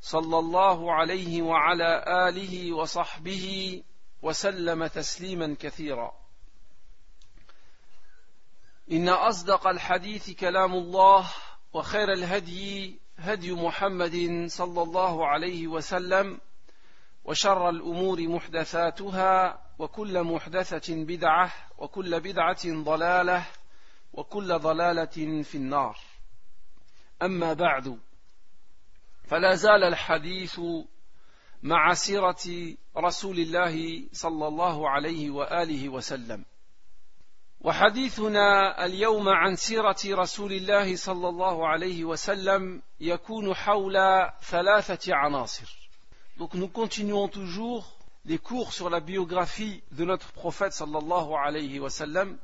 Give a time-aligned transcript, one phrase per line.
[0.00, 3.82] صلى الله عليه وعلى آله وصحبه
[4.22, 6.12] وسلم تسليما كثيرا.
[8.92, 11.28] إن أصدق الحديث كلام الله
[11.72, 16.40] وخير الهدي هدي محمد صلى الله عليه وسلم
[17.24, 23.46] وشر الأمور محدثاتها وكل محدثة بدعة وكل بدعة ضلالة
[24.12, 25.98] وكل ضلالة في النار.
[27.22, 27.98] أما بعد
[29.27, 30.59] فلا زال الحديث
[31.63, 36.45] مع سيره رسول الله صلى الله عليه واله وسلم
[37.61, 43.97] وحديثنا اليوم عن سيره رسول الله صلى الله عليه وسلم يكون حول
[44.41, 45.83] ثلاثه عناصر
[46.37, 51.89] Donc nous continuons toujours les cours sur la biographie de notre prophète sallallahu alayhi wa
[51.89, 52.37] sallam.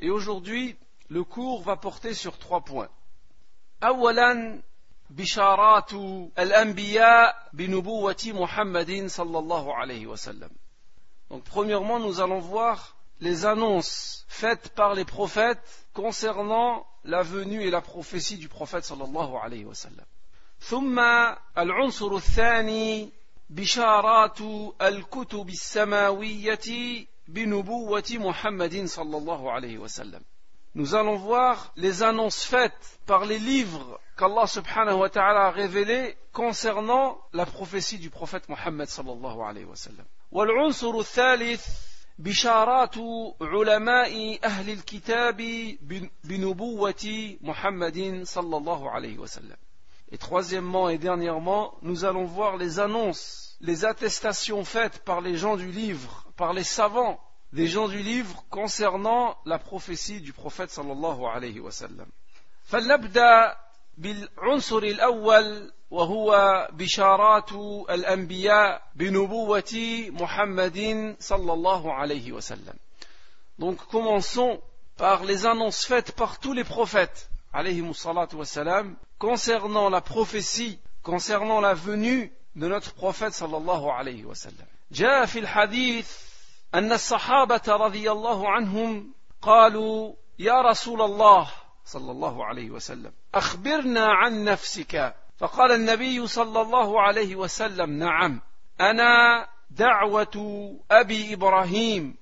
[0.00, 0.76] Et aujourd'hui,
[1.08, 2.88] le cours va porter sur trois points.
[3.82, 4.62] أولا
[5.10, 5.92] بشارات
[6.38, 10.50] الأنبياء بنبوة محمد صلى الله عليه وسلم.
[11.30, 17.70] Donc premièrement, nous allons voir les annonces faites par les prophètes concernant la venue et
[17.70, 20.06] la prophétie du prophète sallallahu alayhi wa sallam.
[20.60, 20.98] ثم
[21.58, 23.12] العنصر الثاني
[23.50, 24.38] بشارات
[24.82, 30.22] الكتب السماوية بنبوة محمد صلى الله عليه وسلم.
[30.74, 36.16] Nous allons voir les annonces faites par les livres qu'Allah subhanahu wa ta'ala a révélés
[36.32, 40.06] concernant la prophétie du prophète Muhammad sallallahu alayhi wa sallam.
[40.32, 41.66] والعنصر الثالث
[42.18, 42.96] بشارات
[43.40, 45.36] علماء أهل الكتاب
[46.24, 49.56] بنبوة محمد صلى الله عليه وسلم.
[50.12, 55.56] Et troisièmement et dernièrement, nous allons voir les annonces, les attestations faites par les gens
[55.56, 57.18] du livre, par les savants
[57.52, 62.08] des gens du livre concernant la prophétie du prophète sallallahu alayhi wa sallam.
[62.64, 63.56] فلنبدأ
[63.99, 66.29] بالعنصر الأول وهو
[66.71, 67.51] بشارات
[67.89, 69.73] الأنبياء بنبوة
[70.09, 72.75] محمد صلى الله عليه وسلم.
[73.59, 74.61] Donc commençons
[74.97, 81.59] par les annonces faites par tous les prophètes alayhi salatu wassalam concernant la prophétie, concernant
[81.59, 84.67] la venue de notre prophète sallallahu alayhi wa sallam.
[84.91, 86.17] جاء في الحديث
[86.73, 91.49] أن الصحابة رضي الله عنهم قالوا يا رسول الله
[91.85, 93.11] صلى الله عليه وسلم.
[93.35, 95.15] أخبرنا عن نفسك.
[95.39, 98.41] فقال النبي صلى الله عليه وسلم نعم
[98.81, 102.15] أنا دعوة أبي إبراهيم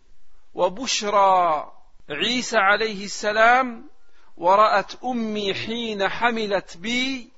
[0.54, 1.72] وبشرى
[2.10, 3.90] عيسى عليه السلام
[4.38, 7.32] ورأت أمي حين حملت بي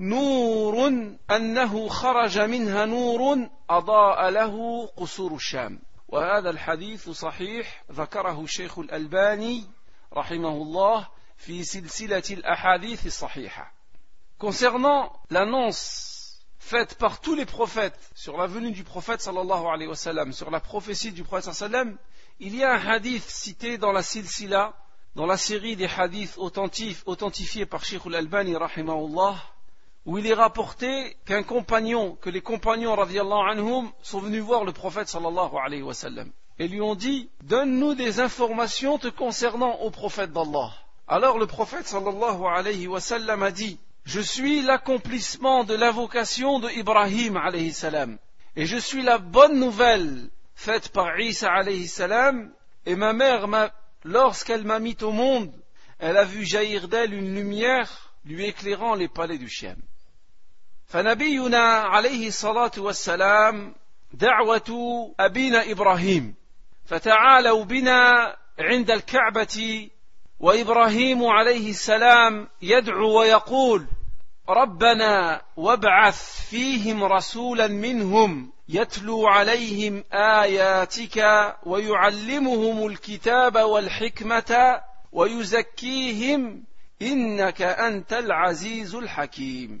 [0.00, 0.88] نور
[1.30, 5.80] أنه خرج منها نور أضاء له قصور الشام.
[6.08, 9.64] وهذا الحديث صحيح ذكره الشيخ الألباني
[10.12, 11.08] رحمه الله
[14.38, 16.20] Concernant l'annonce
[16.58, 21.54] faite par tous les prophètes sur la venue du prophète sur la prophétie du prophète
[21.54, 21.96] sallam,
[22.38, 24.74] il y a un hadith cité dans la silsila,
[25.14, 29.36] dans la série des hadiths authentifiés par Sheikh al-Albani rahimahullah,
[30.06, 35.14] où il est rapporté qu'un compagnon, que les compagnons radiallahu sont venus voir le prophète
[36.58, 40.72] et lui ont dit Donne-nous des informations te concernant au prophète d'Allah.
[41.09, 46.69] Alors le prophète sallallahu alayhi wa sallam a dit Je suis l'accomplissement de l'invocation de
[46.69, 48.17] Ibrahim alayhi salam
[48.55, 52.51] et je suis la bonne nouvelle faite par Isa alayhi salam
[52.85, 53.71] et ma mère m'a
[54.03, 55.51] lorsqu'elle m'a mis au monde,
[55.99, 59.77] elle a vu jaillir d'elle une lumière lui éclairant les palais du Shem.
[60.87, 63.75] فنبينا عليه الصلاة والسلام
[64.13, 66.35] دعوة أبينا إبراهيم
[66.85, 69.89] فتعالوا بنا عند الكعبة
[70.40, 73.86] وإبراهيم عليه السلام يدعو ويقول
[74.48, 81.24] ربنا وابعث فيهم رسولا منهم يتلو عليهم آياتك
[81.66, 84.80] ويعلمهم الكتاب والحكمة
[85.12, 86.64] ويزكيهم
[87.02, 89.80] إنك أنت العزيز الحكيم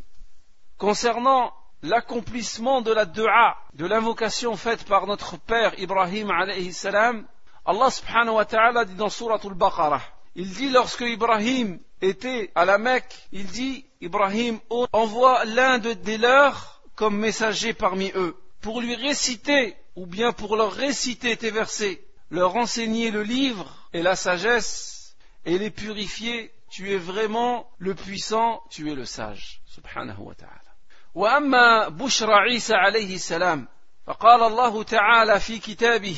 [0.78, 1.52] Concernant
[1.82, 7.26] l'accomplissement de la dua, de l'invocation faite par notre père Ibrahim alayhi salam,
[7.66, 10.00] Allah subhanahu wa ta'ala dit dans Surah Al-Baqarah,
[10.35, 16.17] il dit lorsque Ibrahim était à la Mecque, il dit Ibrahim envoie l'un de, des
[16.17, 18.35] leurs comme messager parmi eux.
[18.65, 22.01] pour lui réciter, ou bien pour leur réciter tes versets,
[22.31, 25.15] leur enseigner le livre et la sagesse,
[25.45, 29.61] et les purifier, tu es vraiment le puissant, tu es le sage.
[29.67, 30.61] Subhanahu wa ta'ala.
[31.15, 33.67] وأما بشرى عيسى عليه السلام
[34.05, 36.17] فقال الله تعالى في كتابه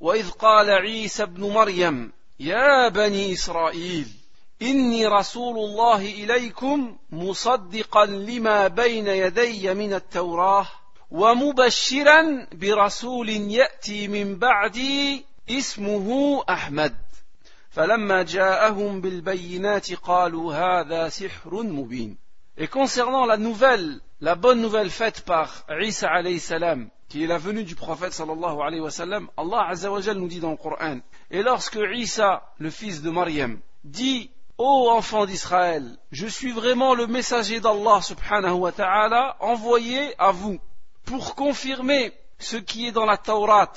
[0.00, 2.12] وإذ قال عيسى ابن مريم
[2.43, 4.07] يا بني إسرائيل
[4.61, 10.67] إني رسول الله إليكم مصدقا لما بين يدي من التوراة
[11.11, 16.95] ومبشرا برسول يأتي من بعدي اسمه أحمد.
[17.69, 22.17] فلما جاءهم بالبينات قالوا هذا سحر مبين.
[22.57, 27.37] Et concernant la nouvelle, la bonne nouvelle faite par Isa alayhi salam, qui est la
[27.37, 30.97] venue du prophète sallallahu alayhi wa sallam, Allah azza wa nous dit dans le Coran,
[31.29, 37.05] et lorsque Isa, le fils de Maryam, dit Ô enfants d'Israël, je suis vraiment le
[37.05, 40.57] messager d'Allah subhanahu wa ta'ala envoyé à vous
[41.05, 43.73] pour confirmer ce qui est dans la Taurat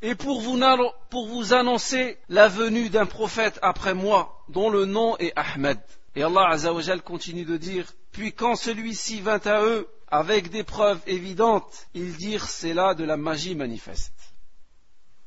[0.00, 5.80] et pour vous, annoncer la venue d'un prophète après moi dont le nom est Ahmed.
[6.14, 6.56] Et Allah
[7.04, 12.45] continue de dire Puis quand celui-ci vint à eux avec des preuves évidentes, ils dirent
[12.49, 14.13] c'est là de la magie manifeste.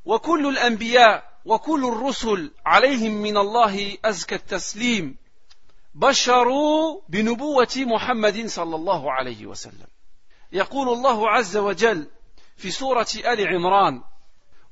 [0.05, 5.17] وكل الأنبياء وكل الرسل عليهم من الله أزكى التسليم
[5.95, 9.87] بشروا بنبوة محمد صلى الله عليه وسلم
[10.53, 12.07] يقول الله عز وجل
[12.57, 14.03] في سورة آل عمران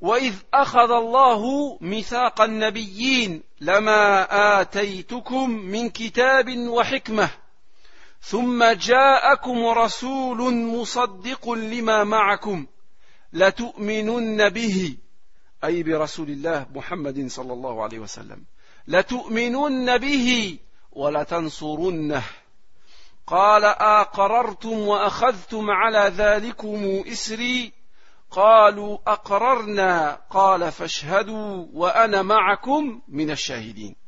[0.00, 1.42] وإذ أخذ الله
[1.80, 4.26] ميثاق النبيين لما
[4.60, 7.30] آتيتكم من كتاب وحكمة
[8.21, 12.65] ثم جاءكم رسول مصدق لما معكم
[13.33, 14.97] لتؤمنن به.
[15.63, 18.45] أي برسول الله محمد صلى الله عليه وسلم.
[18.87, 20.59] لتؤمنن به
[20.91, 22.23] ولتنصرنه.
[23.27, 27.71] قال أقررتم وأخذتم على ذلكم إسري.
[28.31, 30.19] قالوا أقررنا.
[30.29, 34.06] قال فاشهدوا وأنا معكم من الشاهدين.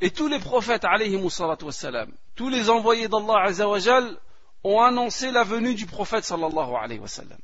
[0.00, 4.18] Et tous les prophètes, wassalam, tous les envoyés d'Allah azawajal,
[4.62, 7.38] ont annoncé la venue du prophète sallallahu alayhi wa sallam.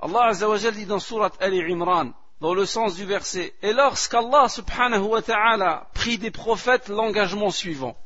[0.00, 5.02] Allah azawajal dit dans surat Ali Imran, dans le sens du verset, et lorsqu'Allah subhanahu
[5.02, 7.96] wa ta'ala prit des prophètes l'engagement suivant.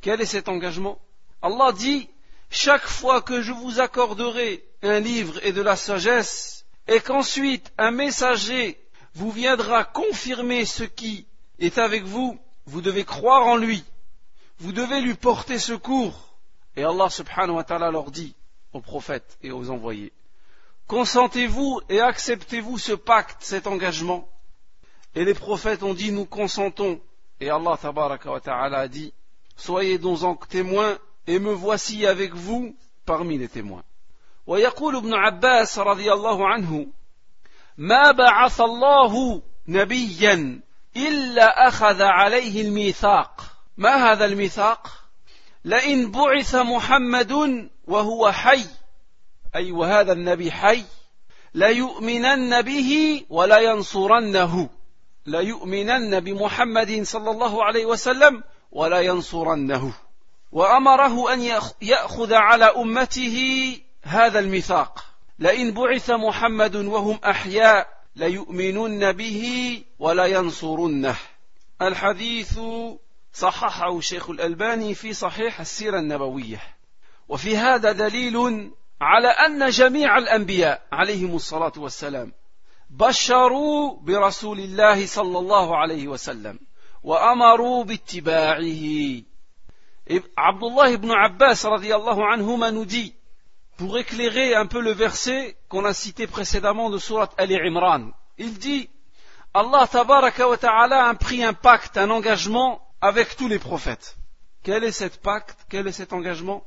[0.00, 0.98] Quel est cet engagement?
[1.42, 2.08] Allah dit,
[2.48, 7.90] chaque fois que je vous accorderai un livre et de la sagesse, et qu'ensuite un
[7.90, 8.80] messager
[9.14, 11.26] vous viendra confirmer ce qui
[11.58, 12.38] est avec vous,
[12.69, 13.83] vous devez croire en lui,
[14.59, 16.35] vous devez lui porter secours.
[16.75, 18.35] Et Allah subhanahu wa ta'ala leur dit
[18.73, 20.11] aux prophètes et aux envoyés,
[20.87, 24.27] consentez-vous et acceptez-vous ce pacte, cet engagement
[25.15, 26.99] Et les prophètes ont dit, nous consentons.
[27.39, 29.13] Et Allah tabaraka wa ta'ala a dit,
[29.55, 32.75] soyez donc témoins et me voici avec vous
[33.05, 33.83] parmi les témoins.
[34.47, 36.87] ويقول ابن عباس رضي الله عنه
[37.77, 40.61] ما بعث الله نبيا
[40.96, 43.42] إلا أخذ عليه الميثاق.
[43.76, 44.88] ما هذا الميثاق؟
[45.64, 47.32] لئن بعث محمد
[47.86, 48.64] وهو حي
[49.54, 50.84] أي وهذا النبي حي
[51.54, 54.68] ليؤمنن به ولا ينصرنه
[55.26, 59.92] ليؤمنن بمحمد صلى الله عليه وسلم ولا ينصرنه
[60.52, 65.04] وأمره أن يأخذ على أمته هذا الميثاق.
[65.38, 69.44] لئن بعث محمد وهم أحياء ليؤمنن به
[69.98, 71.16] ولا ينصرنه.
[71.82, 72.60] الحديث
[73.32, 76.60] صححه الشيخ الألباني في صحيح السيرة النبوية.
[77.28, 82.32] وفي هذا دليل على أن جميع الأنبياء عليهم الصلاة والسلام
[82.90, 86.58] بشروا برسول الله صلى الله عليه وسلم
[87.02, 89.22] وأمروا باتباعه.
[90.38, 93.19] عبد الله بن عباس رضي الله عنهما ندي
[93.80, 98.10] pour éclairer un peu le verset qu'on a cité précédemment de Surat Ali Imran.
[98.36, 98.90] Il dit
[99.54, 104.18] Allah tabaraka wa ta'ala a pris un pacte, un engagement avec tous les prophètes.
[104.62, 105.56] Quel est cet pacte?
[105.70, 106.62] Quel est cet engagement?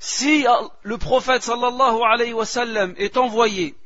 [0.00, 0.44] Si
[0.82, 3.76] le prophète sallallahu alayhi wa sallam est envoyé,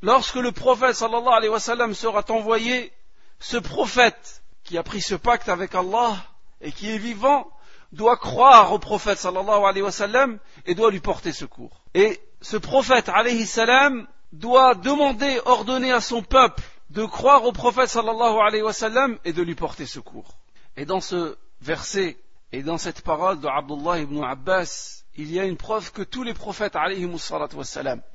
[0.00, 2.92] lorsque le prophète sallallahu alayhi wa sallam sera envoyé,
[3.40, 6.14] ce prophète qui a pris ce pacte avec Allah
[6.60, 7.50] et qui est vivant
[7.92, 11.82] doit croire au prophète sallallahu alayhi wa sallam et doit lui porter secours.
[11.94, 17.88] Et ce prophète alayhi salam doit demander, ordonner à son peuple de croire au prophète
[17.88, 20.38] sallallahu alayhi et de lui porter secours.
[20.76, 22.16] Et dans ce verset
[22.52, 26.22] et dans cette parole de Abdullah ibn Abbas, il y a une preuve que tous
[26.22, 27.06] les prophètes alayhi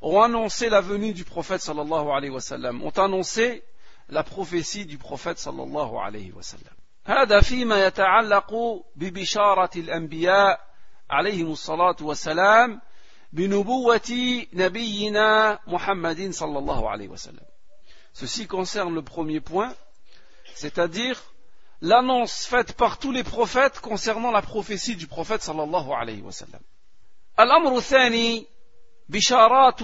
[0.02, 3.64] ont annoncé la venue du prophète sallallahu alayhi ont annoncé
[4.10, 6.32] la prophétie du prophète sallallahu alayhi.
[7.06, 8.54] هذا فيما يتعلق
[8.96, 10.60] ببشارة الأنبياء
[11.10, 12.82] عليهم الصلاة والسلام
[13.34, 17.46] بنبوة نبينا محمد صلى الله عليه وسلم
[18.14, 19.74] Ceci concerne le premier point,
[20.54, 21.18] c'est-à-dire
[21.82, 26.62] l'annonce faite par tous les prophètes concernant la prophétie du prophète sallallahu alayhi wa sallam.
[27.40, 28.46] الأمر الثاني
[29.10, 29.82] بشارات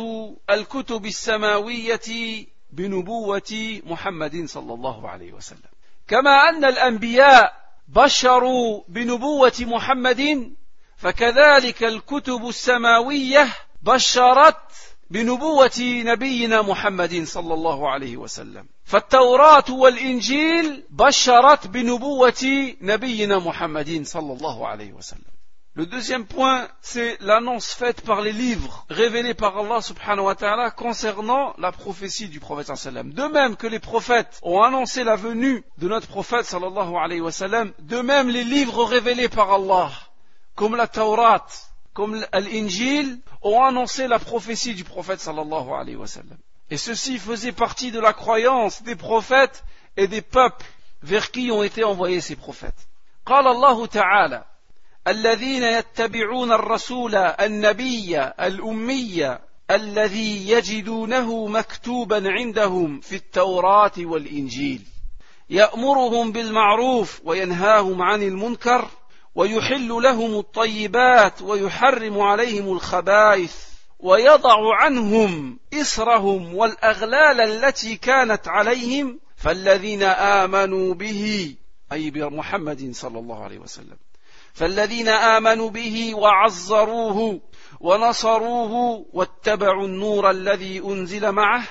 [0.49, 5.76] الكتب السماوية بنبوة محمد صلى الله عليه وسلم.
[6.07, 7.53] كما أن الأنبياء
[7.87, 10.53] بشروا بنبوة محمد
[10.97, 13.47] فكذلك الكتب السماوية
[13.83, 14.57] بشرت
[15.09, 18.65] بنبوة نبينا محمد صلى الله عليه وسلم.
[18.83, 25.36] فالتوراة والإنجيل بشرت بنبوة نبينا محمد صلى الله عليه وسلم.
[25.76, 30.70] Le deuxième point, c'est l'annonce faite par les livres révélés par Allah subhanahu wa ta'ala
[30.70, 33.14] concernant la prophétie du prophète sallam.
[33.14, 37.32] De même que les prophètes ont annoncé la venue de notre prophète sallallahu alayhi wa
[37.32, 39.90] sallam, de même les livres révélés par Allah,
[40.56, 41.46] comme la Taurat,
[41.94, 46.36] comme l'Injil, ont annoncé la prophétie du prophète sallallahu alayhi wa sallam.
[46.68, 49.64] Et ceci faisait partie de la croyance des prophètes
[49.96, 50.66] et des peuples
[51.02, 52.88] vers qui ont été envoyés ces prophètes.
[53.24, 54.44] قال الله تعالى
[55.07, 59.37] الذين يتبعون الرسول النبي الأمي
[59.71, 64.81] الذي يجدونه مكتوبا عندهم في التوراة والإنجيل.
[65.49, 68.89] يأمرهم بالمعروف وينهاهم عن المنكر
[69.35, 73.55] ويحل لهم الطيبات ويحرم عليهم الخبائث
[73.99, 79.19] ويضع عنهم إسرهم والأغلال التي كانت عليهم.
[79.35, 81.55] فالذين آمنوا به
[81.91, 84.06] أي بمحمد صلى الله عليه وسلم.
[84.56, 87.40] فالذين آمنوا به وعزروه
[87.80, 91.64] ونصروه واتبعوا النور الذي أنزل معه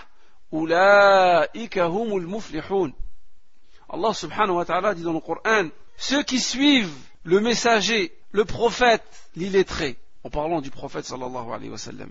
[0.53, 2.93] أولئك هم المفلحون
[3.93, 9.29] Allah subhanahu wa ta'ala dit dans le Coran ceux qui suivent le messager, le prophète,
[9.35, 12.09] l'illettré, en parlant du prophète sallallahu alayhi wa sallam,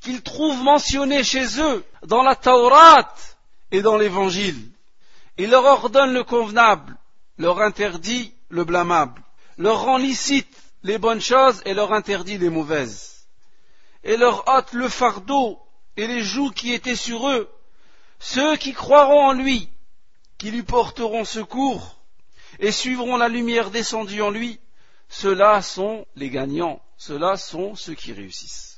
[0.00, 3.14] qu'ils trouvent mentionné chez eux dans la Taurat
[3.70, 4.60] et dans l'évangile.
[5.38, 6.96] Il leur ordonne le convenable,
[7.38, 9.22] leur interdit le blâmable,
[9.58, 13.26] leur rend licite les bonnes choses et leur interdit les mauvaises,
[14.04, 15.60] et leur ôte le fardeau
[15.96, 17.48] et les joues qui étaient sur eux,
[18.18, 19.68] ceux qui croiront en lui,
[20.38, 21.98] qui lui porteront secours,
[22.58, 24.60] et suivront la lumière descendue en lui,
[25.08, 28.72] ceux-là sont les gagnants, ceux-là sont ceux qui réussissent.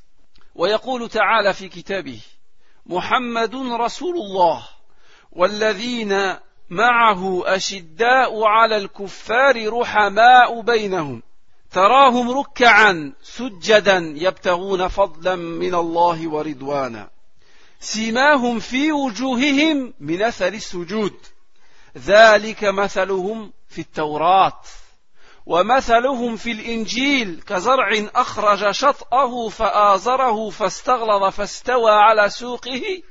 [0.54, 2.21] ويقول تعالى في كتابه
[2.87, 4.68] محمد رسول الله
[5.33, 6.37] والذين
[6.69, 11.23] معه أشداء على الكفار رحماء بينهم.
[11.71, 17.09] تراهم ركعا سجدا يبتغون فضلا من الله ورضوانا.
[17.79, 21.13] سيماهم في وجوههم من أثر السجود.
[21.97, 24.61] ذلك مثلهم في التوراة.
[25.45, 33.01] ومثلهم في الإنجيل كزرع أخرج شطأه فآزره فاستغلظ فاستوى على سوقه.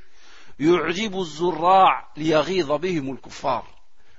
[0.59, 3.65] يعجب الزراع ليغيظ بهم الكفار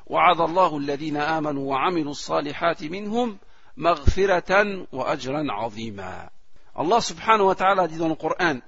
[0.06, 3.38] وعد الله الذين آمنوا وعملوا الصالحات منهم
[3.76, 6.30] مغفرة وأجرا عظيما
[6.78, 8.61] الله سبحانه وتعالى dit dans le Coran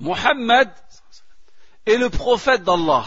[0.00, 0.70] Mohammed
[1.86, 3.04] est le prophète d'Allah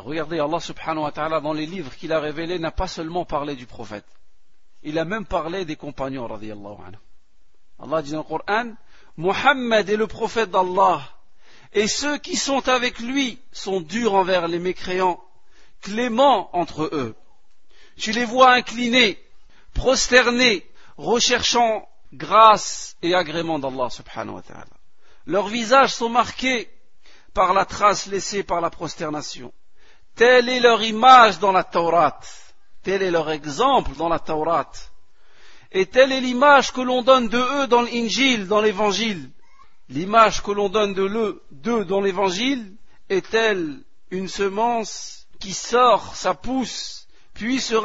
[0.00, 3.54] Regardez, Allah subhanahu wa ta'ala, dans les livres qu'il a révélés, n'a pas seulement parlé
[3.54, 4.06] du prophète.
[4.82, 6.96] Il a même parlé des compagnons, radiallahu anhu.
[7.78, 8.72] Allah dit dans le Coran,
[9.16, 11.02] Mohammed est le prophète d'Allah,
[11.72, 15.20] et ceux qui sont avec lui sont durs envers les mécréants,
[15.80, 17.14] cléments entre eux.
[17.96, 19.22] Tu les vois inclinés,
[19.74, 24.66] prosternés, recherchant grâce et agrément d'Allah subhanahu wa ta'ala.
[25.26, 26.68] Leurs visages sont marqués
[27.34, 29.52] par la trace laissée par la prosternation.
[30.16, 32.18] Telle est leur image dans la Torah.
[32.82, 34.70] Tel est leur exemple dans la Torah.
[35.70, 39.30] Et telle est l'image que l'on donne de eux dans l'Injil, dans l'Évangile
[39.89, 42.75] L'image que l'on donne de d'eux dans l'Évangile
[43.09, 47.75] est telle une semence qui sort, ça pousse, puis se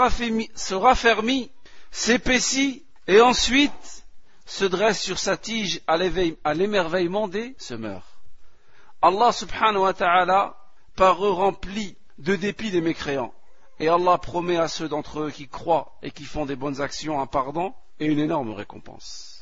[0.73, 1.51] raffermit,
[1.91, 4.05] s'épaissit, et ensuite
[4.47, 8.07] se dresse sur sa tige à l'émerveillement des semeurs.
[9.03, 10.57] Allah subhanahu wa ta'ala,
[10.97, 13.35] par eux remplit de dépit des mécréants.
[13.79, 17.21] Et Allah promet à ceux d'entre eux qui croient et qui font des bonnes actions
[17.21, 19.37] un pardon et une énorme récompense.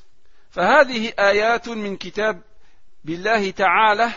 [0.50, 2.42] فهذه آيات من كتاب
[3.03, 4.11] بالله تعالى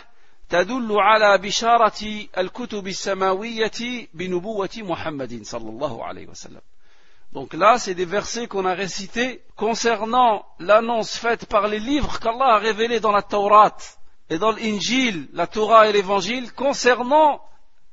[0.49, 6.61] تدل على بشارة الكتب السماوية بنبوة محمد صلى الله عليه وسلم.
[7.33, 12.55] Donc là, c'est des versets qu'on a récités concernant l'annonce faite par les livres qu'Allah
[12.55, 13.77] a révélés dans la Torah
[14.31, 17.41] et dans l'Injil, la Torah et l'Évangile, concernant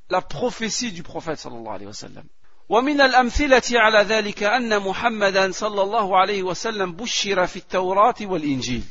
[0.09, 2.25] la prophétie du prophète sallallahu alayhi wa sallam.
[2.69, 8.83] ومن الأمثلة على ذلك أن محمدا صلى الله عليه وسلم بشر في التوراة والإنجيل.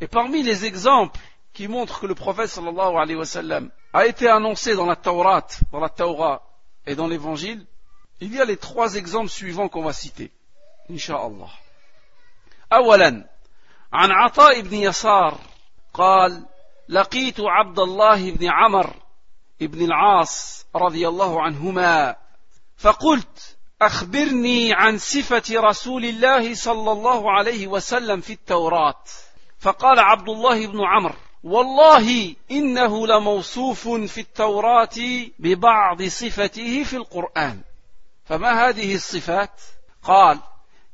[0.00, 1.20] Et parmi les exemples
[1.52, 5.46] qui montrent que le prophète sallallahu alayhi wa sallam a été annoncé dans la Taurat,
[5.72, 6.42] dans la Torah
[6.86, 7.66] et dans l'évangile,
[8.20, 10.30] il y a les trois exemples suivants qu'on va citer.
[10.90, 11.50] Inch'Allah.
[12.72, 13.24] أولا
[13.92, 15.38] عن عطاء بن يسار
[15.94, 16.46] قال
[16.88, 18.94] لقيت عبد الله بن عمر
[19.60, 22.16] بن العاص رضي الله عنهما
[22.76, 29.04] فقلت أخبرني عن صفة رسول الله صلى الله عليه وسلم في التوراة
[29.65, 34.97] فقال عبد الله بن عمرو والله إنه لموصوف في التوراة
[35.39, 37.61] ببعض صفته في القرآن.
[38.25, 39.61] فما هذه الصفات؟
[40.03, 40.39] قال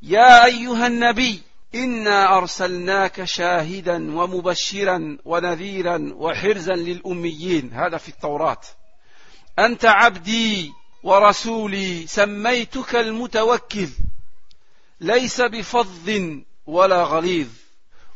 [0.02, 1.42] يا أيها النبي
[1.76, 7.74] إنا أرسلناك شاهدا ومبشرا ونذيرا وحرزا للأميين.
[7.74, 8.62] هذا في التوراة.
[9.60, 10.72] أنت عبدي
[11.04, 13.90] ورسولي سميتك المتوكل.
[15.02, 16.10] ليس بفظ
[16.66, 17.61] ولا غليظ.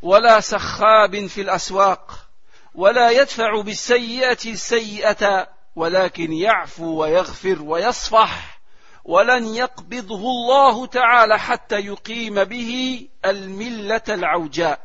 [0.02, 2.28] ولا سخاب في الأسواق
[2.76, 8.60] ولا يدفع بالسيئة السيئة ولكن يعفو ويغفر ويصفح
[9.06, 14.80] ولن يقبضه الله تعالى حتى يقيم به الملة العوجاء.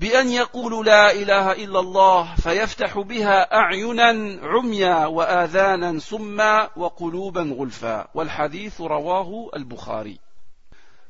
[0.00, 8.08] بأن يقول لا إله إلا الله فيفتح بها أعينا عميا وآذانا صما وقلوبا غلفا.
[8.14, 10.18] والحديث رواه البخاري.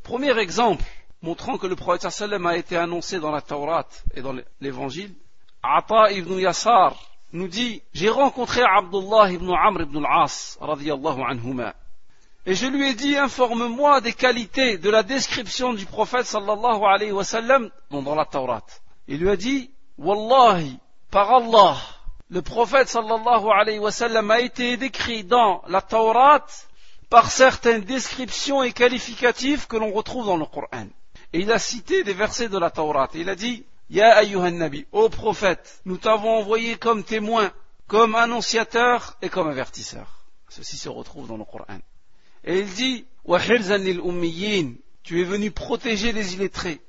[0.05, 0.98] Premier exemple.
[1.23, 5.15] Montrant que le prophète sallam a été annoncé dans la Torah et dans l'évangile,
[5.63, 6.97] Ata ibn Yassar
[7.33, 11.75] nous dit J'ai rencontré Abdullah ibn Amr ibn al-As, anhuma.
[12.47, 17.13] Et je lui ai dit, informe-moi des qualités de la description du prophète sallallahu alayhi
[17.13, 18.63] wa sallam dans la Torah.
[19.07, 20.79] Il lui a dit, Wallahi,
[21.11, 21.77] par Allah,
[22.31, 26.43] le prophète sallallahu alayhi wa sallam a été décrit dans la Torah
[27.11, 30.87] par certaines descriptions et qualificatifs que l'on retrouve dans le Coran.
[31.33, 33.09] Et il a cité des versets de la Torah.
[33.15, 37.53] Il a dit, Ya ayyuhan nabi, ô prophète, nous t'avons envoyé comme témoin,
[37.87, 40.25] comme annonciateur et comme avertisseur.
[40.49, 41.81] Ceci se retrouve dans le Coran.
[42.45, 43.07] Et il dit
[45.03, 46.81] Tu es venu protéger les illettrés.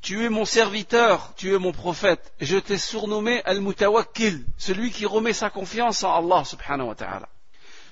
[0.00, 2.32] Tu es mon serviteur, tu es mon prophète.
[2.40, 7.28] Je t'ai surnommé Al-Mutawakkil, celui qui remet sa confiance en Allah subhanahu wa ta'ala.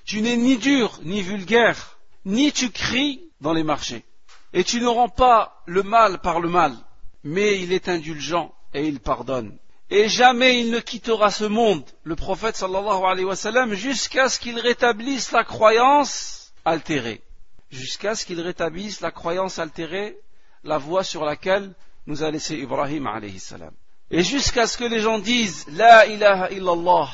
[0.04, 4.04] Tu n'es ni dur, ni vulgaire, ni tu cries dans les marchés.
[4.56, 6.74] Et tu ne rends pas le mal par le mal,
[7.22, 9.58] mais il est indulgent et il pardonne.
[9.90, 14.38] Et jamais il ne quittera ce monde, le prophète sallallahu alayhi wa sallam, jusqu'à ce
[14.40, 17.20] qu'il rétablisse la croyance altérée,
[17.70, 20.16] jusqu'à ce qu'il rétablisse la croyance altérée,
[20.64, 21.74] la voie sur laquelle
[22.06, 23.74] nous a laissé Ibrahim alayhi salam.
[24.10, 27.10] Et jusqu'à ce que les gens disent La ilaha illallah.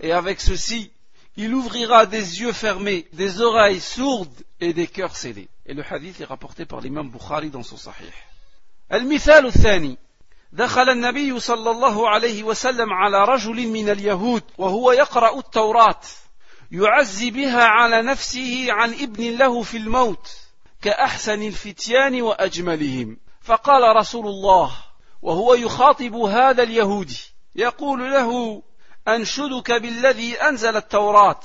[0.00, 0.90] Et avec ceci,
[1.36, 5.48] il ouvrira des yeux fermés, des oreilles sourdes et des cœurs scellés.
[5.66, 8.12] Et le hadith est rapporté par l'imam Bukhari dans son sahih.
[8.92, 9.98] المثال الثاني
[10.52, 16.00] دخل النبي صلى الله عليه وسلم على رجل من اليهود وهو يقرأ التوراة.
[16.70, 20.36] يعزي بها على نفسه عن ابن له في الموت
[20.82, 23.16] كأحسن الفتيان وأجملهم.
[23.40, 24.72] فقال رسول الله
[25.22, 27.20] وهو يخاطب هذا اليهودي
[27.56, 28.62] يقول له
[29.08, 31.40] أنشدك بالذي أنزل التوراة.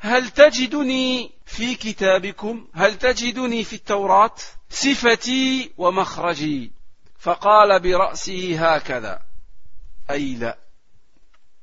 [0.00, 4.34] هل تجدني في كتابكم هل تجدني في التوراة؟
[4.70, 6.72] صفتي ومخرجي.
[7.18, 9.18] فقال برأسه هكذا.
[10.10, 10.58] أي لا.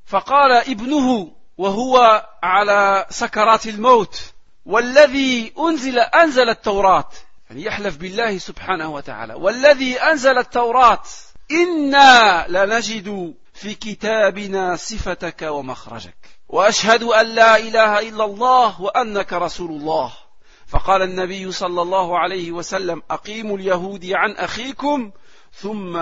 [0.05, 4.33] فقال ابنه وهو على سكرات الموت
[4.65, 7.09] والذي أنزل أنزل التوراة.
[7.49, 9.33] يعني يحلف بالله سبحانه وتعالى.
[9.33, 11.03] والذي أنزل التوراة.
[11.51, 16.17] إنا لنجد في كتابنا صفتك ومخرجك.
[16.49, 20.13] وأشهد أن لا إله إلا الله وأنك رسول الله.
[20.67, 25.11] فقال النبي صلى الله عليه وسلم أقيموا اليهود عن أخيكم
[25.53, 26.01] ثم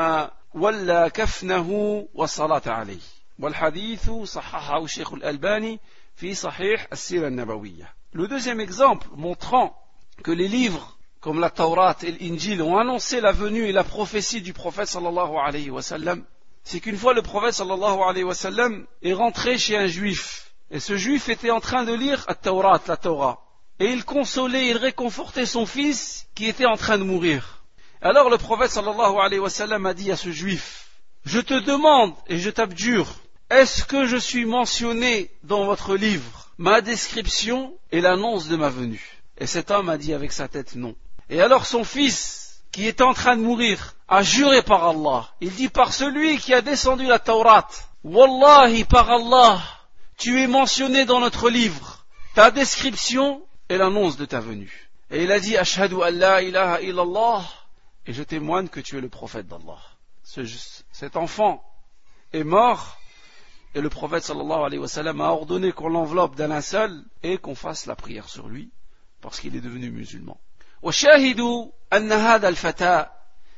[0.54, 1.70] ولى كفنه
[2.14, 3.06] والصلاة عليه.
[3.40, 5.80] والحديث صححه الشيخ الألباني
[6.16, 7.94] في صحيح السيرة النبوية.
[8.14, 9.74] لو دوزيام اكزامبل montrant
[10.24, 14.42] que les livres comme la Torah et l'Injil ont annoncé la venue et la prophétie
[14.42, 16.26] du prophète sallallahu alayhi wa sallam
[16.64, 20.80] c'est qu'une fois le prophète sallallahu alayhi wa sallam est rentré chez un juif et
[20.80, 23.40] ce juif était en train de lire la Torah, la Torah
[23.80, 27.64] et il consolait, il réconfortait son fils qui était en train de mourir.
[28.02, 30.88] Alors le prophète sallallahu alayhi wa sallam a dit à ce juif
[31.26, 33.08] Je te demande et je t'abjure
[33.54, 39.22] est-ce que je suis mentionné dans votre livre Ma description et l'annonce de ma venue?
[39.38, 40.96] Et cet homme a dit avec sa tête non.
[41.30, 42.43] Et alors son fils,
[42.74, 45.30] qui est en train de mourir, a juré par Allah.
[45.40, 47.68] Il dit par celui qui a descendu la Taurat.
[48.04, 49.62] Wallahi par Allah,
[50.18, 52.06] tu es mentionné dans notre livre.
[52.34, 54.90] Ta description et l'annonce de ta venue.
[55.12, 57.44] Et il a dit Ashhadu an la ilaha illallah
[58.08, 59.80] et je témoigne que tu es le prophète d'Allah.
[60.24, 60.42] Ce,
[60.92, 61.64] cet enfant
[62.34, 62.98] est mort
[63.76, 67.56] et le prophète sallallahu alayhi wa sallam a ordonné qu'on l'enveloppe d'un linceul et qu'on
[67.56, 68.72] fasse la prière sur lui
[69.22, 70.40] parce qu'il est devenu musulman.
[70.83, 73.07] وشاهدوا أن هذا الفتى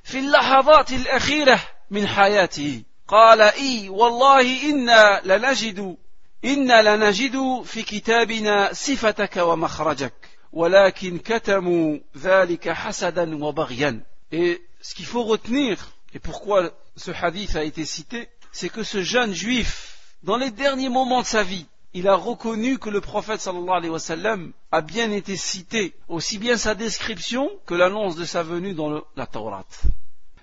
[0.04, 5.96] في اللحظات الأخيرة من حياته قال إي والله إنا لنجد
[6.44, 15.24] إنا لنجد في كتابنا صفتك ومخرجك ولكن كتموا ذلك حسدا وبغيا Et ce qu'il faut
[15.24, 20.52] retenir, et pourquoi ce hadith a été cité, c'est que ce jeune juif, dans les
[20.52, 24.52] derniers moments de sa vie, il a reconnu que le prophète sallallahu alayhi wa sallam
[24.70, 29.02] a bien été cité, aussi bien sa description que l'annonce de sa venue dans le,
[29.16, 29.64] la Torah.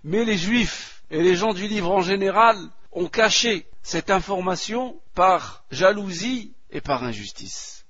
[0.03, 2.57] Mais les juifs et les gens du livre en général
[2.91, 7.85] ont caché cette information par jalousie et par injustice.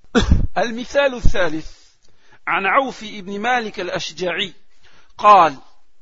[0.58, 1.70] المثال الثالث
[2.46, 4.54] عن عوف ابن مالك الأشجعي
[5.18, 5.56] قال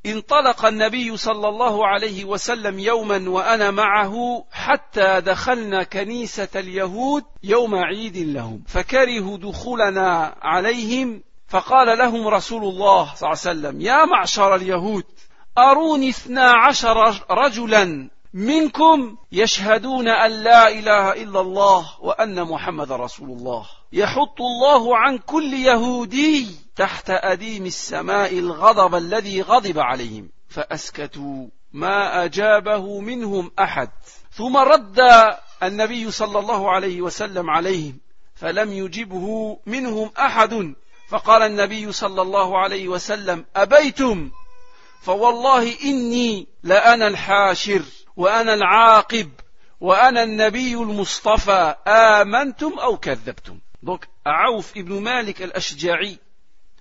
[0.06, 8.16] انطلق النبي صلى الله عليه وسلم يوما وأنا معه حتى دخلنا كنيسة اليهود يوم عيد
[8.16, 15.04] لهم فكرهوا دخولنا عليهم فقال لهم رسول الله صلى الله عليه وسلم يا معشر اليهود
[15.58, 23.66] أروني اثنا عشر رجلا منكم يشهدون أن لا إله إلا الله وأن محمد رسول الله.
[23.92, 30.30] يحط الله عن كل يهودي تحت أديم السماء الغضب الذي غضب عليهم.
[30.48, 33.90] فأسكتوا ما أجابه منهم أحد.
[34.32, 34.98] ثم رد
[35.62, 38.00] النبي صلى الله عليه وسلم عليهم
[38.34, 40.74] فلم يجبه منهم أحد.
[41.08, 44.30] فقال النبي صلى الله عليه وسلم أبيتم؟
[45.02, 47.82] فوالله إني لأنا الحاشر
[48.16, 49.30] وأنا العاقب
[49.80, 51.74] وأنا النبي المصطفى.
[51.86, 56.18] آمنتم أو كذبتم؟ Donc, Aouf ibn Malik al-Ashja'i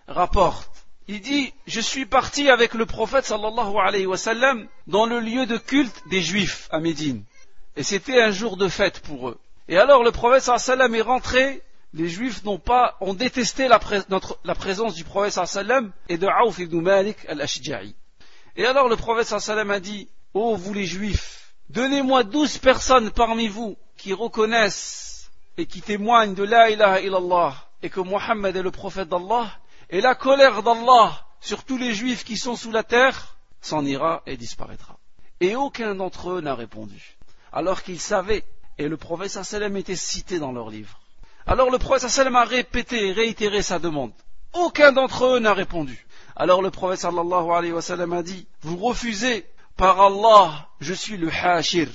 [0.07, 0.69] rapporte,
[1.07, 5.45] il dit, je suis parti avec le prophète sallallahu alayhi wa sallam dans le lieu
[5.45, 7.23] de culte des juifs à Médine.
[7.75, 9.39] Et c'était un jour de fête pour eux.
[9.67, 13.13] Et alors le prophète sallallahu alayhi wa sallam est rentré, les juifs n'ont pas, ont
[13.15, 13.79] détesté la,
[14.55, 17.95] présence du prophète sallallahu alayhi wa sallam et de Aouf ibn Malik al-Ashja'i.
[18.55, 22.59] Et alors le prophète sallallahu alayhi wa a dit, ô vous les juifs, donnez-moi douze
[22.59, 25.11] personnes parmi vous qui reconnaissent
[25.57, 29.49] et qui témoigne de la ilaha illallah et que Mohammed est le prophète d'Allah,
[29.89, 34.21] et la colère d'Allah sur tous les juifs qui sont sous la terre s'en ira
[34.25, 34.97] et disparaîtra.
[35.39, 37.17] Et aucun d'entre eux n'a répondu,
[37.51, 38.43] alors qu'ils savaient,
[38.77, 40.99] et le prophète sallam était cité dans leur livre.
[41.47, 44.13] Alors le prophète sallam a répété et réitéré sa demande.
[44.53, 46.05] Aucun d'entre eux n'a répondu.
[46.35, 51.17] Alors le prophète sallallahu alayhi wa sallam a dit, vous refusez, par Allah, je suis
[51.17, 51.87] le hashir,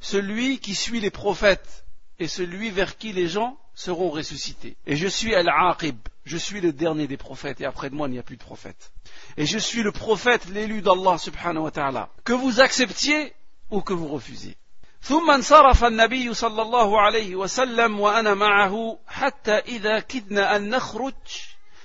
[0.00, 1.85] celui qui suit les prophètes
[2.19, 4.75] et celui vers qui les gens seront ressuscités.
[4.85, 8.11] Et je suis Al-Aqib, je suis le dernier des prophètes, et après de moi il
[8.11, 8.91] n'y a plus de prophète.
[9.37, 13.33] Et je suis le prophète, l'élu d'Allah subhanahu wa ta'ala, que vous acceptiez
[13.71, 14.55] ou que vous refusiez.
[15.03, 21.13] ثم انصرف النبي صلى الله عليه وسلم وأنا معه حتى إذا كدنا أن نخرج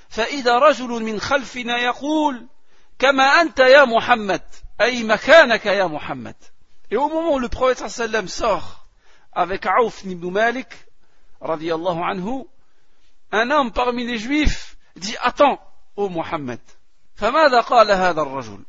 [0.08, 2.46] فإذا رجل من خلفنا يقول
[2.98, 4.42] كما أنت يا محمد
[4.80, 6.34] أي مكانك يا محمد
[6.90, 8.79] Et au moment où le prophète sallam sort
[9.33, 10.67] avec Aouf ibn Malik,
[11.41, 12.45] radiallahu anhu,
[13.31, 15.59] un homme parmi les juifs dit Attends,
[15.95, 16.59] ô Muhammad,
[17.15, 18.65] فماذا قال هذا الرجل؟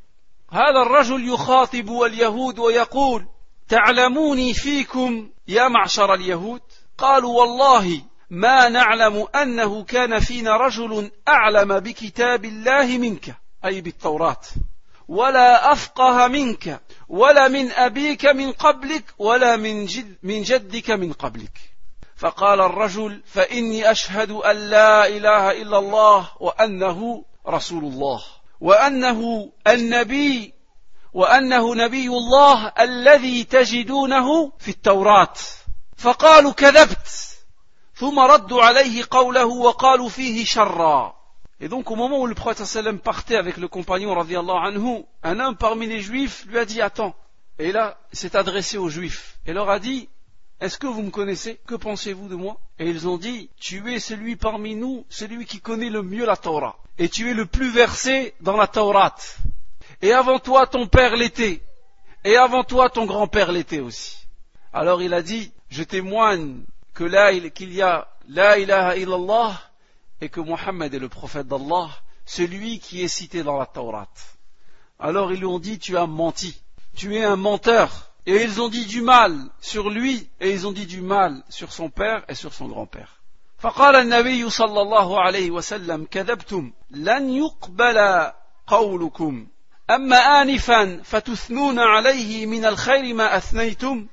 [0.50, 3.26] هذا الرجل يخاطب اليهود ويقول
[3.68, 6.60] تعلموني فيكم يا معشر اليهود
[6.98, 14.40] قالوا والله ما نعلم أنه كان فينا رجل أعلم بكتاب الله منك أي بالتوراة
[15.08, 16.80] ولا أفقه منك
[17.12, 21.58] ولا من أبيك من قبلك ولا من, جد من جدك من قبلك.
[22.16, 28.22] فقال الرجل فإني أشهد أن لا إله إلا الله وأنه رسول الله.
[28.60, 30.54] وأنه النبي
[31.12, 35.34] وأنه نبي الله الذي تجدونه في التوراة.
[35.96, 37.36] فقالوا كذبت.
[37.94, 41.21] ثم ردوا عليه قوله وقالوا فيه شرا.
[41.62, 45.56] Et donc au moment où le prophète sallam partait avec le compagnon anhu, un homme
[45.56, 47.14] parmi les juifs lui a dit attends.
[47.60, 50.08] Et là, s'est adressé aux juifs et leur a dit
[50.60, 51.60] Est-ce que vous me connaissez?
[51.64, 52.58] Que pensez-vous de moi?
[52.80, 56.36] Et ils ont dit Tu es celui parmi nous, celui qui connaît le mieux la
[56.36, 56.78] Torah.
[56.98, 59.14] Et tu es le plus versé dans la Torah.
[60.00, 61.62] Et avant toi ton père l'était.
[62.24, 64.26] Et avant toi ton grand-père l'était aussi.
[64.72, 69.71] Alors il a dit Je témoigne que là qu'il y a la ilaha illallah
[70.21, 71.89] et que Mohammed est le prophète d'Allah,
[72.25, 74.07] celui qui est cité dans la Torah.
[74.99, 76.61] Alors ils lui ont dit, tu as menti,
[76.95, 78.11] tu es un menteur.
[78.25, 81.71] Et ils ont dit du mal sur lui, et ils ont dit du mal sur
[81.71, 83.17] son père et sur son grand-père.
[83.59, 88.31] فقال النبي صلى الله عليه وسلم كذبتم لن يقبل
[88.67, 89.47] قولكم
[89.89, 94.07] أما آنفا فتثنون عليه من الخير ما أثنيتم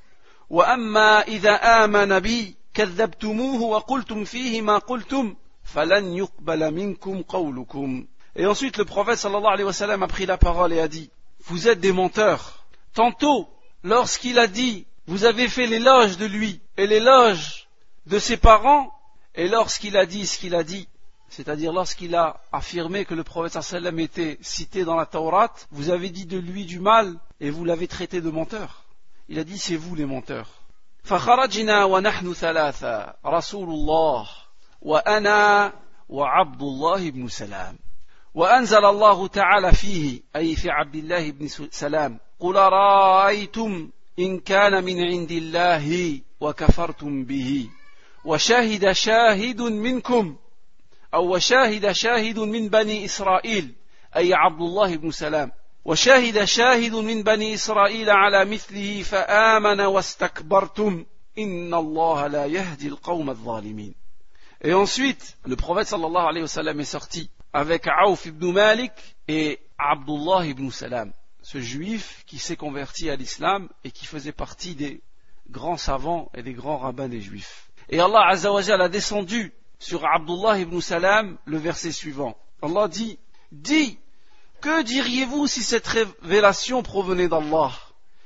[0.51, 5.35] وأما إذا آمن بي كذبتموه وقلتم فيه ما قلتم
[5.69, 10.37] فلن يقبل منكم قولكم Et ensuite le prophète sallallahu alayhi wa sallam a pris la
[10.37, 11.11] parole et a dit
[11.47, 12.65] Vous êtes des menteurs.
[12.93, 13.49] Tantôt,
[13.85, 17.69] lorsqu'il a dit Vous avez fait l'éloge de lui et l'éloge
[18.07, 18.93] de ses parents,
[19.35, 20.89] et lorsqu'il a dit ce qu'il a dit,
[21.29, 26.11] c'est-à-dire lorsqu'il a affirmé que le prophète sallam était cité dans la Torah, vous avez
[26.11, 28.85] dit de lui du mal et vous l'avez traité de menteur.
[29.29, 30.49] Il a dit c'est vous les menteurs.
[31.05, 34.29] فخرجنا ونحن ثلاثة رسول الله
[34.82, 35.74] وأنا
[36.10, 37.80] وعبد الله بن سلام.
[38.34, 43.90] وأنزل الله تعالى فيه أي في عبد الله بن سلام قل رأيتم
[44.20, 47.70] إن كان من عند الله وكفرتم به.
[48.26, 50.36] وشهد شاهد منكم
[51.14, 53.76] أو وشاهد شاهد من بني إسرائيل
[54.16, 55.52] أي عبد الله بن سلام.
[55.86, 61.06] وشهد شاهد من بني إسرائيل على مثله فآمن واستكبرتم.
[61.38, 63.99] إن الله لا يهدي القوم الظالمين.
[64.62, 68.92] Et ensuite, le prophète est sorti avec Aouf ibn Malik
[69.28, 74.76] et Abdullah ibn Salam, ce juif qui s'est converti à l'islam et qui faisait partie
[74.76, 75.02] des
[75.50, 77.70] grands savants et des grands rabbins des juifs.
[77.88, 82.38] Et Allah a descendu sur Abdullah ibn Salam le verset suivant.
[82.62, 83.18] Allah dit,
[83.54, 83.98] dis,
[84.60, 87.72] que diriez-vous si cette révélation provenait d'Allah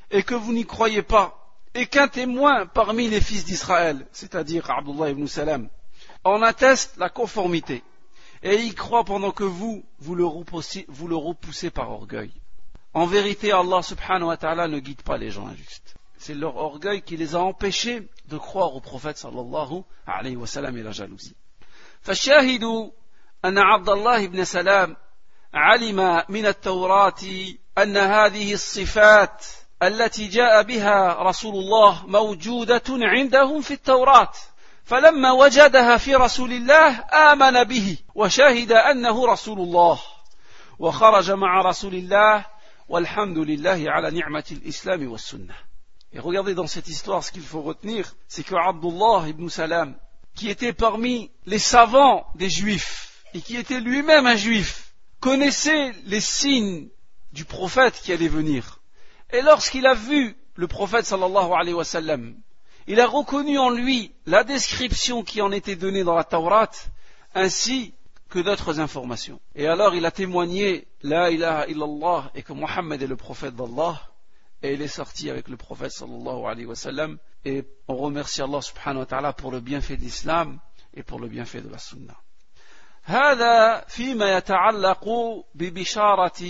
[0.10, 5.12] et que vous n'y croyez pas et qu'un témoin parmi les fils d'Israël, c'est-à-dire Abdullah
[5.12, 5.70] ibn Salam,
[6.25, 7.83] en atteste la conformité
[8.43, 12.31] et y croit pendant que vous, vous le repoussez, vous le repoussez par orgueil.
[12.95, 15.95] En vérité, Allah subhanahu wa ta'ala ne guide pas les gens injustes.
[16.17, 20.77] C'est leur orgueil qui les a empêchés de croire au prophète sallallahu alayhi wa sallam
[20.77, 21.37] et la jalousie.
[22.03, 22.65] فالشاهد
[23.45, 24.97] أن عبد الله بن سلام
[25.55, 27.23] علم من التوراة
[27.79, 29.47] أن هذه الصفات
[29.83, 34.33] التي جاء بها رسول الله موجودة عندهم في التوراة
[34.85, 40.01] فلما وجدها في رسول الله آمن به وشهد أنه رسول الله
[40.79, 42.47] وخرج مع رسول الله
[42.89, 45.55] والحمد لله على نعمة الإسلام والسنة
[46.11, 49.95] Et regardez dans cette histoire, ce qu'il faut retenir, c'est que Abdullah ibn Salam,
[50.35, 56.21] qui était parmi les savants des Juifs, et qui était lui-même un Juif, connaissait les
[56.21, 56.89] signes
[57.33, 58.81] du prophète qui allait venir.
[59.31, 62.37] Et lorsqu'il a vu le prophète sallallahu alayhi wa sallam,
[62.87, 66.71] il a reconnu en lui la description qui en était donnée dans la Taurat,
[67.35, 67.95] ainsi
[68.29, 69.41] que d'autres informations.
[69.55, 74.01] Et alors il a témoigné La ilaha illallah et que Mohammed est le prophète d'Allah
[74.63, 78.61] et il est sorti avec le prophète sallallahu alayhi wa sallam et on remercie Allah
[78.61, 80.59] subhanahu wa ta'ala pour le bienfait de l'islam
[80.95, 82.17] et pour le bienfait de la sunna.
[83.05, 85.09] هذا فيما يتعلق
[85.55, 86.43] ببشارة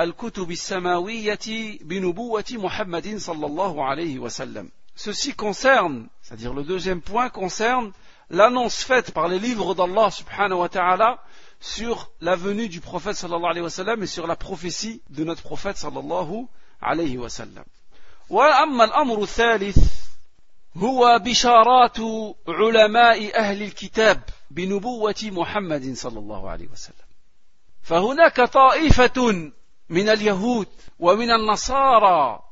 [0.00, 4.70] الكتب السماوية بنبوة محمد صلى الله عليه وسلم.
[4.98, 7.92] Ceci concerne, c'est-à-dire le deuxième point concerne
[8.30, 11.18] l'annonce faite par les livres d'Allah subhanahu wa ta'ala
[11.60, 15.42] sur la venue du prophète sallallahu alayhi wa sallam et sur la prophétie de notre
[15.42, 16.46] prophète sallallahu
[16.84, 17.64] عليه وسلم
[18.30, 19.78] وأما الأمر الثالث
[20.76, 21.98] هو بشارات
[22.48, 27.06] علماء أهل الكتاب بنبوة محمد صلى الله عليه وسلم
[27.82, 29.50] فهناك طائفة
[29.88, 30.68] من اليهود
[30.98, 32.42] ومن النصارى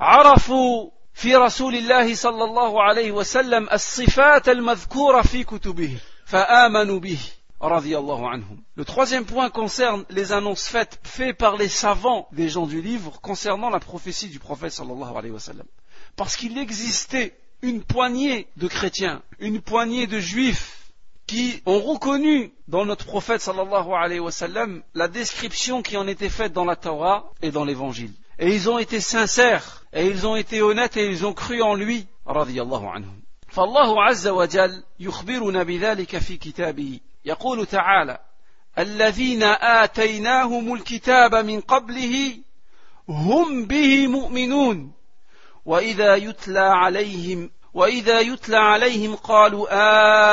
[0.00, 7.18] عرفوا في رسول الله صلى الله عليه وسلم الصفات المذكورة في كتبه فآمنوا به
[7.60, 13.18] Le troisième point concerne les annonces faites, faites par les savants des gens du livre
[13.22, 15.66] concernant la prophétie du prophète sallallahu alayhi wa sallam.
[16.16, 20.92] Parce qu'il existait une poignée de chrétiens, une poignée de juifs
[21.26, 26.28] qui ont reconnu dans notre prophète sallallahu alayhi wa sallam la description qui en était
[26.28, 28.12] faite dans la Torah et dans l'évangile.
[28.38, 31.75] Et ils ont été sincères, et ils ont été honnêtes, et ils ont cru en
[31.75, 33.21] lui, radiyallahu anhum.
[33.51, 38.17] فالله عز وجل يخبرنا بذلك في كتابه يقول تعالى
[38.79, 42.37] الذين آتيناهم الكتاب من قبله
[43.09, 44.91] هم به مؤمنون
[45.65, 49.67] وإذا يتلى عليهم وإذا يتلى عليهم قالوا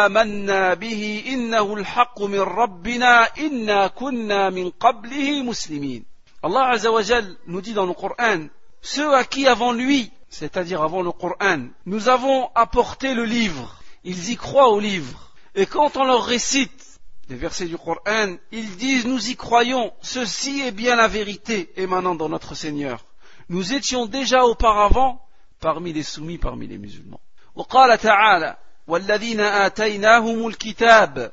[0.06, 6.04] آمنا به إنه الحق من ربنا إنا كنا من قبله مسلمين
[6.40, 8.46] Allah Azzawajal nous dit dans le Coran,
[8.81, 14.31] ceux à qui avant lui, c'est-à-dire avant le Coran, nous avons apporté le livre, ils
[14.31, 15.31] y croient au livre.
[15.55, 20.61] Et quand on leur récite les versets du Coran, ils disent nous y croyons, ceci
[20.61, 23.05] est bien la vérité émanant dans notre Seigneur.
[23.49, 25.21] Nous étions déjà auparavant
[25.59, 27.19] parmi les soumis, parmi les musulmans.
[27.55, 31.31] وقال تعالى والذين آتيناهم الكتاب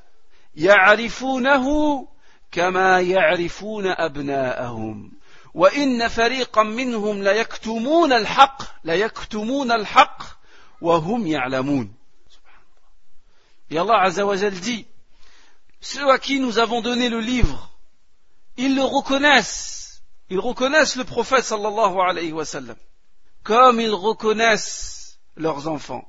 [0.57, 1.66] يعرفونه
[2.53, 5.12] كما يعرفون أبناءهم
[5.55, 10.23] وإن فريقا منهم ليكتمون الحق ليكتمون الحق
[10.81, 11.94] وهم يعلمون
[13.73, 14.87] Et Allah Azzawajal dit
[15.81, 17.70] Ceux à qui nous avons donné le livre,
[18.57, 20.03] ils le reconnaissent.
[20.29, 22.77] Ils reconnaissent le prophète sallallahu alayhi wa sallam.
[23.44, 26.07] Comme ils reconnaissent leurs enfants.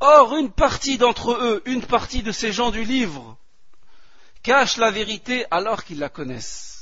[0.00, 3.36] Or, une partie d'entre eux, une partie de ces gens du livre,
[4.42, 6.75] cachent la vérité alors qu'ils la connaissent.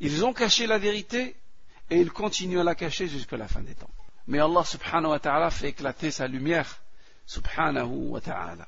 [0.00, 1.36] Ils ont caché la vérité
[1.90, 3.90] et ils continuent à la cacher jusqu'à la fin des temps.
[4.26, 6.80] Mais Allah subhanahu wa ta'ala fait éclater sa lumière
[7.26, 8.66] subhanahu wa ta'ala.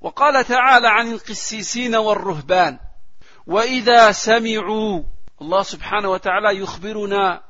[0.00, 2.78] وقال تعالى عن القسيسين والرهبان
[3.46, 5.02] وإذا سمعوا
[5.40, 7.42] الله سبحانه وتعالى يخبرنا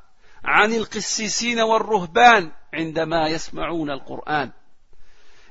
[0.44, 4.50] عن القسيسين والرهبان عندما يسمعون القرآن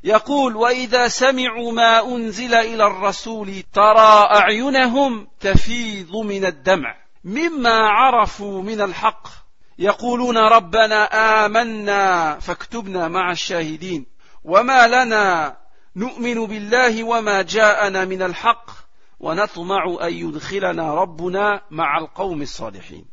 [0.04, 8.82] يقول واذا سمعوا ما انزل الى الرسول ترى اعينهم تفيض من الدمع مما عرفوا من
[8.82, 9.28] الحق
[9.80, 11.04] يقولون ربنا
[11.46, 14.06] امنا فاكتبنا مع الشاهدين
[14.44, 15.58] وما لنا
[15.96, 18.72] نؤمن بالله وما جاءنا من الحق
[19.20, 23.06] ونطمع ان يدخلنا ربنا مع القوم الصالحين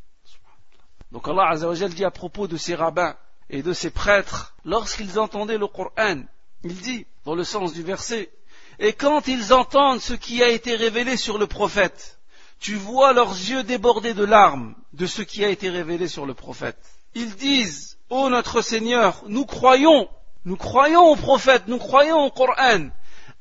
[1.12, 3.16] Donc Allah Azza wa dit à propos de ces rabbins
[3.48, 6.22] et de ces prêtres, lorsqu'ils entendaient le Coran,
[6.62, 8.30] Il dit, dans le sens du verset,
[8.78, 12.20] et quand ils entendent ce qui a été révélé sur le prophète,
[12.65, 16.33] tu vois leurs yeux déborder de larmes de ce qui a été révélé sur le
[16.33, 16.79] prophète.
[17.13, 20.09] Ils disent, ô notre Seigneur, nous croyons,
[20.45, 22.87] nous croyons au prophète, nous croyons au Coran.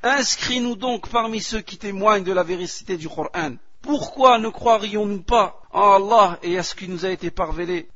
[0.03, 3.55] Inscris-nous donc parmi ceux qui témoignent de la vérité du Coran.
[3.81, 7.87] Pourquoi ne croirions-nous pas en Allah et à ce qui nous a été parvenu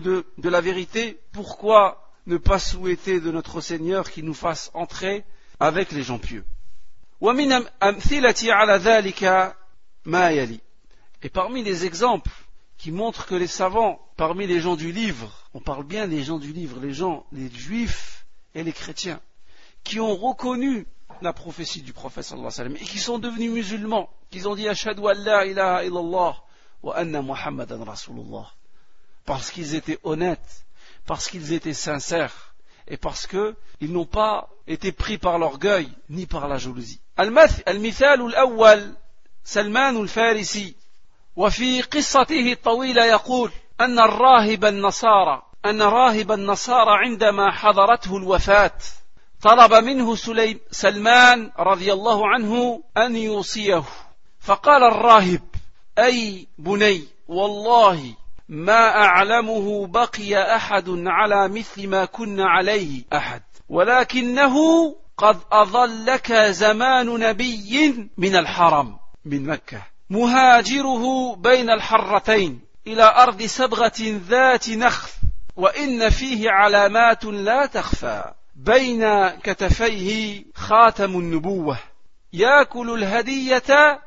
[0.00, 1.20] de la vérité?
[1.30, 5.24] Pourquoi ne pas souhaiter de notre Seigneur qu'il nous fasse entrer
[5.60, 6.44] avec les gens pieux?
[10.06, 12.30] Et parmi les exemples
[12.76, 16.38] qui montrent que les savants, parmi les gens du livre, on parle bien des gens
[16.38, 19.20] du livre, les gens, les juifs et les chrétiens,
[19.84, 20.86] qui ont reconnu
[21.20, 24.56] la prophétie du prophète sallallahu alayhi wa sallam et qui sont devenus musulmans, qui ont
[24.56, 26.42] dit Ashadu an la ilaha illallah
[26.82, 28.50] wa anna Muhammadan Rasulullah.
[29.24, 30.66] Parce qu'ils étaient honnêtes,
[31.06, 32.54] parce qu'ils étaient sincères
[32.88, 37.00] et parce qu'ils n'ont pas été pris par l'orgueil ni par la jalousie.
[37.16, 38.20] Al-Mithal
[39.44, 40.74] سلمان الفارسي
[41.36, 43.50] وفي قصته الطويلة يقول
[43.80, 48.78] أن الراهب النصارى أن راهب النصارى عندما حضرته الوفاة
[49.42, 50.16] طلب منه
[50.70, 53.82] سلمان رضي الله عنه أن يوصيه.
[54.40, 55.42] فقال الراهب
[55.98, 58.14] أي بني والله
[58.48, 64.56] ما أعلمه بقي أحد على مثل ما كنا عليه أحد ولكنه
[65.16, 69.01] قد أظلك زمان نبي من الحرم.
[69.24, 69.82] من مكة.
[70.10, 75.10] مهاجره بين الحرتين إلى أرض سبغة ذات نخل
[75.56, 78.32] وإن فيه علامات لا تخفى.
[78.56, 81.78] بين كتفيه خاتم النبوة
[82.32, 84.00] يأكل الهدية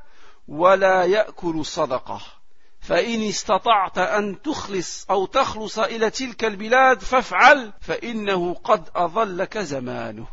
[0.47, 2.21] ولا يأكل الصدقة
[2.82, 10.28] فإن استطعت أن تخلص أو تخلص إلى تلك البلاد فافعل فإنه قد أظلك زمانه.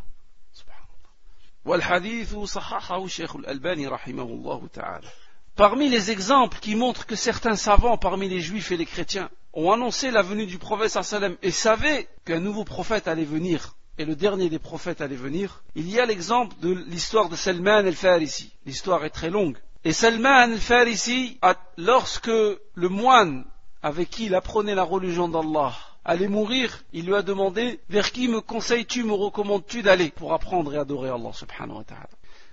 [1.66, 5.08] والحديث صححه الشيخ الألباني رحمه الله تعالى
[5.56, 9.72] Parmi les exemples qui montrent que certains savants parmi les juifs et les chrétiens ont
[9.72, 14.16] annoncé la venue du prophète sallam et savaient qu'un nouveau prophète allait venir et le
[14.16, 18.52] dernier des prophètes allait venir, il y a l'exemple de l'histoire de Salman el-Farisi.
[18.66, 19.58] L'histoire est très longue.
[19.84, 21.40] Et Salman al-Farisi,
[21.78, 23.46] lorsque le moine
[23.82, 25.74] avec qui il apprenait la religion d'Allah
[26.05, 30.75] allait mourir, il lui a demandé vers qui me conseilles-tu, me recommandes-tu d'aller pour apprendre
[30.75, 32.09] et adorer Allah subhanahu wa ta'ala.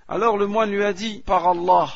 [0.07, 1.89] Alors le moine lui a dit, par Allah,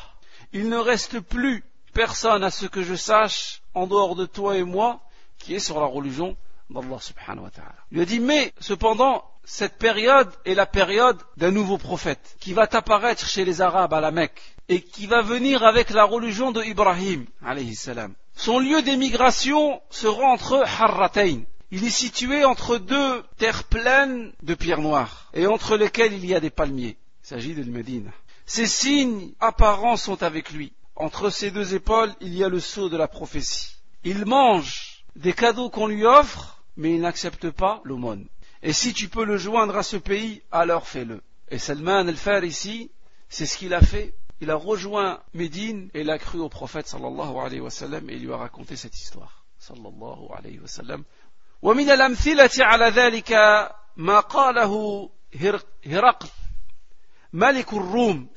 [0.52, 1.64] il ne reste plus
[1.94, 5.02] personne à ce que je sache en dehors de toi et moi
[5.38, 6.36] qui est sur la religion
[7.92, 12.54] Il lui a dit, mais cependant, cette période est la période d'un nouveau prophète qui
[12.54, 16.52] va apparaître chez les Arabes à la Mecque et qui va venir avec la religion
[16.52, 17.26] de Ibrahim
[17.76, 18.14] salam.
[18.36, 21.42] Son lieu d'émigration sera entre Harratain.
[21.72, 26.36] Il est situé entre deux terres pleines de pierres noires et entre lesquelles il y
[26.36, 26.98] a des palmiers.
[27.24, 28.12] Il s'agit de Médine.
[28.46, 30.74] Ses signes apparents sont avec lui.
[30.96, 33.76] Entre ses deux épaules, il y a le sceau de la prophétie.
[34.04, 38.27] Il mange des cadeaux qu'on lui offre, mais il n'accepte pas l'aumône.
[38.63, 41.23] Et si tu peux le joindre à ce pays, alors fais-le.
[41.51, 42.91] Et Salman al-Farisi,
[43.29, 44.15] c'est ce qu'il a fait.
[44.41, 48.15] Il a rejoint Médine et il a cru au prophète sallallahu alayhi wa sallam et
[48.15, 49.45] il lui a raconté cette histoire.
[49.59, 51.05] sallallahu alayhi wa sallam.
[51.63, 53.33] ومن الأمثلة على ذلك
[53.97, 55.11] ما قاله
[55.87, 56.29] هرقل
[57.33, 58.29] ملك الروم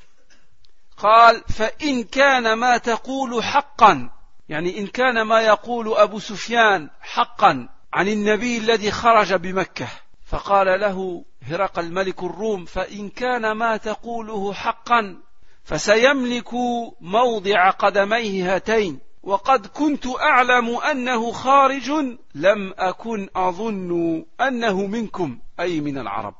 [0.96, 4.10] قال فإن كان ما تقول حقا
[4.48, 9.87] يعني إن كان ما يقول أبو سفيان حقا عن النبي الذي خرج بمكة.
[10.25, 15.17] فقال له هرقل ملك الروم فإن كان ما تقوله حقا
[15.63, 16.53] فسيملك
[17.01, 18.99] موضع قدميه هاتين.
[19.23, 21.91] وقد كنت أعلم أنه خارج
[22.35, 26.35] لم أكن أظن أنه منكم أي من العرب.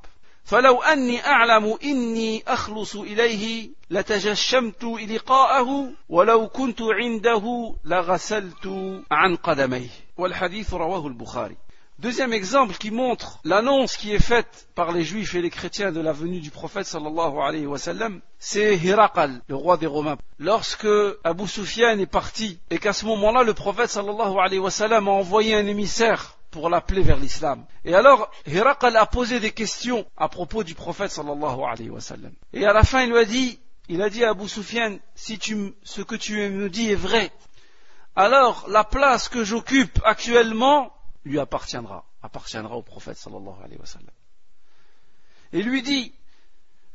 [0.46, 8.66] فلو أني أعلم إني أخلص إليه لتجشمت لقاءه ولو كنت عنده لغسلت
[9.10, 11.56] عن قدميه والحديث رواه البخاري
[11.98, 16.00] Deuxième exemple qui montre l'annonce qui est faite par les juifs et les chrétiens de
[16.00, 20.16] la venue du prophète sallallahu alayhi wa sallam, c'est Hirakal, le roi des Romains.
[20.40, 20.88] Lorsque
[21.22, 25.12] Abu Sufyan est parti et qu'à ce moment-là le prophète sallallahu alayhi wa sallam a
[25.12, 27.67] envoyé un émissaire pour l'appeler vers l'islam.
[27.85, 31.15] Et alors, Hirakal a posé des questions à propos du prophète.
[32.51, 35.39] Et à la fin, il lui a dit, il a dit à Abu Sufyan, si
[35.83, 37.31] ce que tu me dis est vrai,
[38.15, 40.91] alors la place que j'occupe actuellement
[41.25, 44.09] lui appartiendra, appartiendra au prophète sallallahu alayhi wa sallam.
[45.53, 46.11] Et lui dit,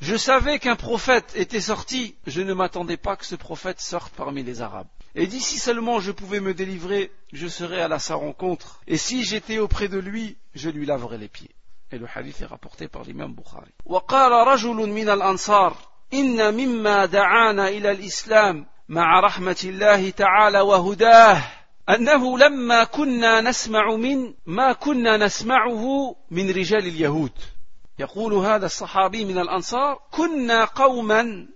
[0.00, 4.42] je savais qu'un prophète était sorti, je ne m'attendais pas que ce prophète sorte parmi
[4.42, 4.88] les Arabes.
[5.15, 8.79] Et dit si seulement je pouvais me délivrer, je serais à sa rencontre.
[8.87, 11.55] Et si j'étais auprès de lui, je lui laverais les pieds.
[11.91, 13.71] Et le hadith est rapporté par l'imam Bukhari.
[13.85, 15.75] وقال رجل من الأنصار
[16.13, 21.41] إن مما دعانا إلى الإسلام مع رحمة الله تعالى وهداه
[21.89, 27.31] أنه لما كنا نسمع من ما كنا نسمعه من رجال اليهود
[27.99, 31.47] يقول هذا الصحابي من الأنصار كنا قوما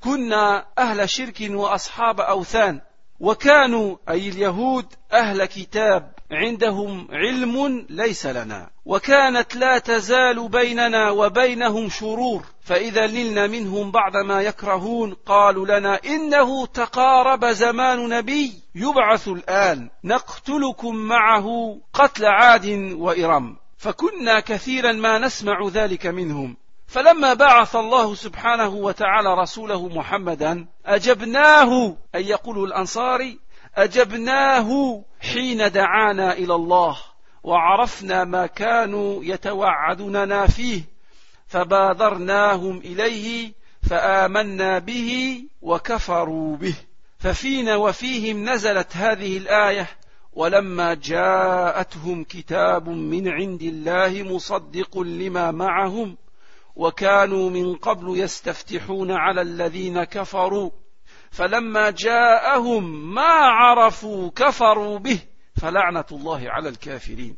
[0.00, 2.80] كنا أهل شرك وأصحاب أوثان
[3.19, 8.69] وكانوا أي اليهود أهل كتاب عندهم علم ليس لنا.
[8.85, 12.43] وكانت لا تزال بيننا وبينهم شرور.
[12.61, 19.89] فإذا نلنا منهم بعض ما يكرهون قالوا لنا إنه تقارب زمان نبي يبعث الآن.
[20.03, 23.57] نقتلكم معه قتل عاد وإرم.
[23.77, 26.57] فكنا كثيرا ما نسمع ذلك منهم.
[26.87, 33.39] فلما بعث الله سبحانه وتعالى رسوله محمدا أجبناه أي يقول الأنصاري
[33.75, 36.97] أجبناه حين دعانا إلى الله
[37.43, 40.81] وعرفنا ما كانوا يتوعدوننا فيه
[41.47, 43.53] فبادرناهم إليه
[43.89, 46.75] فآمنا به وكفروا به.
[47.19, 49.87] ففينا وفيهم نزلت هذه الآية
[50.33, 56.17] ولما جاءتهم كتاب من عند الله مصدق لما معهم
[56.75, 60.71] وكانوا من قبل يستفتحون على الذين كفروا
[61.31, 65.19] فلما جاءهم ما عرفوا كفروا به
[65.55, 67.37] فلعنة الله على الكافرين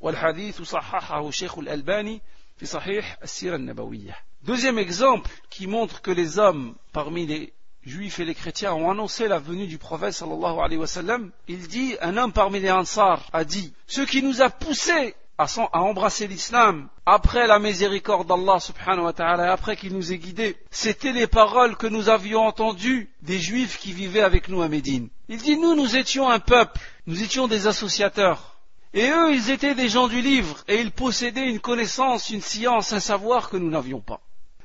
[0.00, 2.22] والحديث صححه الشيخ الألباني
[2.56, 7.52] في صحيح السيرة النبوية Deuxième exemple qui montre que les hommes parmi les
[7.84, 11.66] juifs et les chrétiens ont annoncé la venue du prophète sallallahu alayhi wa sallam, il
[11.66, 16.26] dit, un homme parmi les Ansar a dit, ce qui nous a poussé à, embrasser
[16.26, 21.28] l'islam après la miséricorde d'Allah subhanahu wa ta'ala, après qu'il nous ait guidés, c'était les
[21.28, 25.08] paroles que nous avions entendues des juifs qui vivaient avec nous à Médine.
[25.28, 28.56] Il dit, nous, nous étions un peuple, nous étions des associateurs.
[28.94, 32.92] Et eux, ils étaient des gens du livre, et ils possédaient une connaissance, une science,
[32.92, 34.20] un savoir que nous n'avions pas.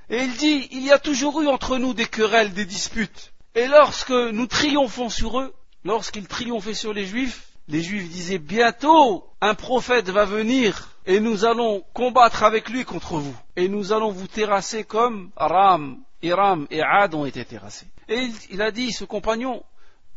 [0.09, 3.33] Et il dit, il y a toujours eu entre nous des querelles, des disputes.
[3.55, 5.53] Et lorsque nous triomphons sur eux,
[5.85, 11.45] lorsqu'ils triomphaient sur les juifs, les Juifs disaient bientôt un prophète va venir et nous
[11.45, 13.35] allons combattre avec lui contre vous.
[13.55, 17.87] Et nous allons vous terrasser comme Ram, Iram et Ad ont été terrassés.
[18.09, 19.63] Et il, a dit, ce compagnon,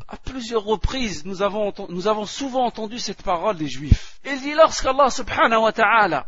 [0.07, 4.19] à plusieurs reprises, nous avons, souvent entendu cette parole des Juifs.
[4.25, 6.27] Il dit, lorsqu'Allah subhanahu wa ta'ala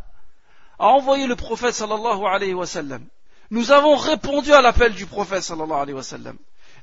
[0.77, 2.65] a envoyé le prophète sallallahu alayhi wa
[3.51, 6.03] nous avons répondu à l'appel du prophète sallallahu alayhi wa.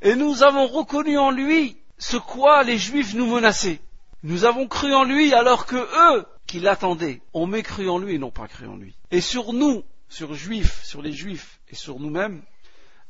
[0.02, 3.80] Et nous avons reconnu en lui ce quoi les Juifs nous menaçaient.
[4.26, 8.18] Nous avons cru en lui alors que eux, qui l'attendaient, ont mécru en lui et
[8.18, 8.96] n'ont pas cru en lui.
[9.12, 12.42] Et sur nous, sur juifs, sur les juifs et sur nous-mêmes,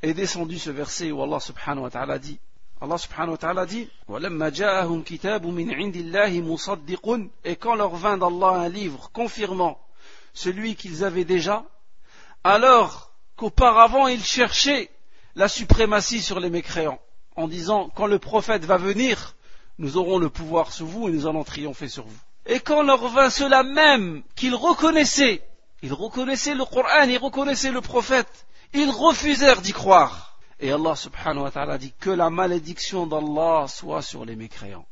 [0.03, 2.39] est descendu ce verset où Allah subhanahu wa ta'ala dit,
[2.83, 3.89] Allah subhanahu wa ta'ala dit,
[7.45, 9.81] et quand leur vint d'Allah un livre confirmant
[10.35, 11.65] celui qu'ils avaient déjà,
[12.45, 14.91] alors qu'auparavant ils cherchaient
[15.35, 17.01] la suprématie sur les mécréants,
[17.37, 19.36] en disant, quand le prophète va venir,
[19.78, 22.20] nous aurons le pouvoir sur vous et nous allons triompher sur vous.
[22.46, 25.42] Et quand leur vint cela même qu'ils reconnaissaient,
[25.82, 30.38] ils reconnaissaient le Coran, ils reconnaissaient le prophète, ils refusèrent d'y croire.
[30.60, 34.86] Et Allah subhanahu wa ta'ala dit que la malédiction d'Allah soit sur les mécréants.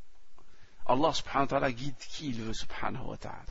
[0.87, 3.43] Allah subhanahu wa ta'ala guide qui il veut subhanahu wa ta'ala.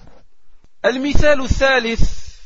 [0.84, 2.38] المثال الثالث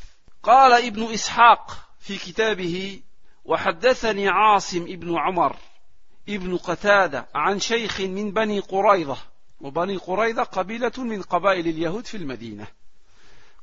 [0.42, 3.00] قال ابن إسحاق في كتابه
[3.44, 5.56] وحدثني عاصم ابن عمر
[6.28, 9.18] ابن قتادة عن شيخ من بني قريظة
[9.60, 12.66] وبني قريظة قبيلة من قبائل اليهود في المدينة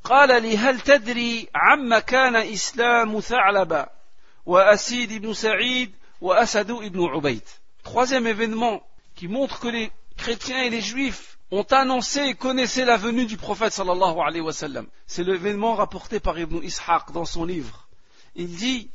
[0.04, 3.86] قال لي هل تدري عما كان إسلام ثعلبة
[4.46, 7.42] وأسيد بن سعيد وأسد بن عبيد
[7.84, 8.84] Troisième événement
[9.16, 13.38] qui montre que les chrétiens et les juifs ont annoncé et connaissaient la venue du
[13.38, 14.86] prophète sallallahu alayhi wa sallam.
[15.08, 17.88] C'est l'événement rapporté par Ibn Ishaq dans son livre.
[18.36, 18.90] Il dit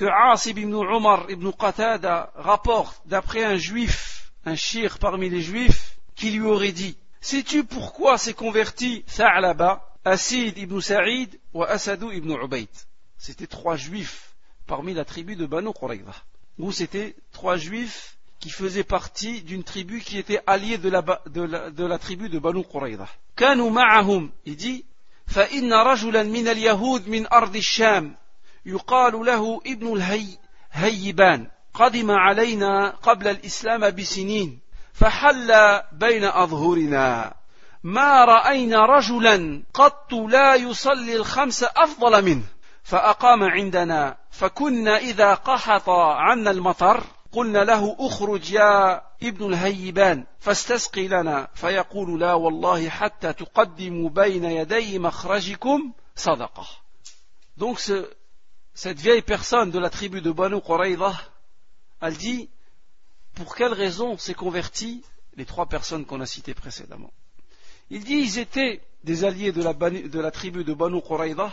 [0.00, 5.96] que Asib ibn Umar ibn Qatada rapporte d'après un juif, un shir parmi les juifs,
[6.14, 12.30] qui lui aurait dit Sais-tu pourquoi s'est converti Tha'laba, Asid ibn Sa'id ou Asadou ibn
[12.30, 12.68] Ubayd
[13.18, 14.34] C'était trois juifs
[14.66, 16.14] parmi la tribu de Banu Qurayza.
[16.58, 21.42] Ou c'était trois juifs qui faisaient partie d'une tribu qui était alliée de la, de
[21.42, 23.08] la, de la tribu de Banu Qurayza.
[23.36, 24.84] كانوا معهم il dit
[25.26, 28.16] فإن رجلا من اليهود من أرض الشام
[28.65, 30.01] يقال له ابن
[30.75, 34.59] الهيبان قدم علينا قبل الإسلام بسنين
[34.93, 37.33] فحل بين أظهرنا.
[37.83, 42.43] ما رأينا رجلا قط لا يصلي الخمس أفضل منه.
[42.83, 51.47] فأقام عندنا فكنا إذا قحط عنا المطر قلنا له اخرج يا ابن الهيبان فاستسقي لنا.
[51.53, 56.65] فيقول لا والله حتى تقدموا بين يدي مخرجكم صدقة.
[57.57, 58.05] Donc ce,
[58.73, 61.13] cette vieille personne de la tribu de Banu Qurayza,
[62.01, 62.49] elle dit
[63.35, 65.03] pour quelle raison s'est converti
[65.35, 67.13] les trois personnes qu'on a citées précédemment?
[67.89, 69.61] Il dit ils étaient des alliés de
[70.19, 71.51] la, tribu de Banu Qurayza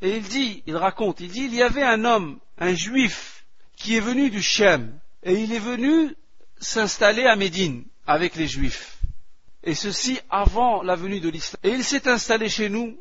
[0.00, 3.44] et il dit, il raconte, il dit il y avait un homme, un juif
[3.76, 6.14] qui est venu du Shem et il est venu
[6.60, 8.98] s'installer à Médine avec les juifs
[9.64, 11.60] et ceci avant la venue de l'islam.
[11.62, 12.98] Et il s'est installé chez nous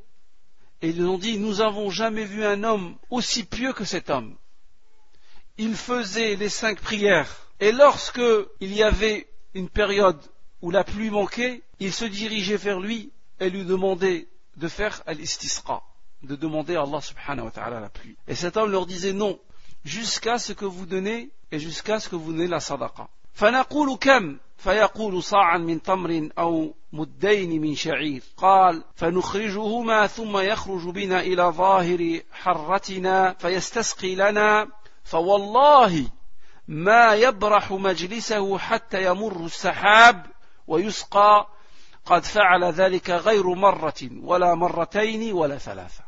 [0.81, 4.35] et ils ont dit, nous n'avons jamais vu un homme aussi pieux que cet homme.
[5.57, 7.47] Il faisait les cinq prières.
[7.59, 8.21] Et lorsque
[8.59, 10.19] il y avait une période
[10.61, 14.27] où la pluie manquait, il se dirigeait vers lui et lui demandait
[14.57, 15.81] de faire al-istisqa,
[16.23, 18.15] de demander à Allah subhanahu wa ta'ala la pluie.
[18.27, 19.39] Et cet homme leur disait non,
[19.83, 23.09] jusqu'à ce que vous donnez et jusqu'à ce que vous donnez la sadaqa.
[23.33, 28.23] فيقول صاعا من تمر أو مدين من شعير.
[28.37, 34.67] قال فنخرجهما ثم يخرج بنا إلى ظاهر حرتنا فيستسقي لنا.
[35.03, 36.07] فوالله
[36.67, 40.25] ما يبرح مجلسه حتى يمر السحاب
[40.67, 41.47] ويسقى.
[42.05, 46.03] قد فعل ذلك غير مرة ولا مرتين ولا ثلاثة.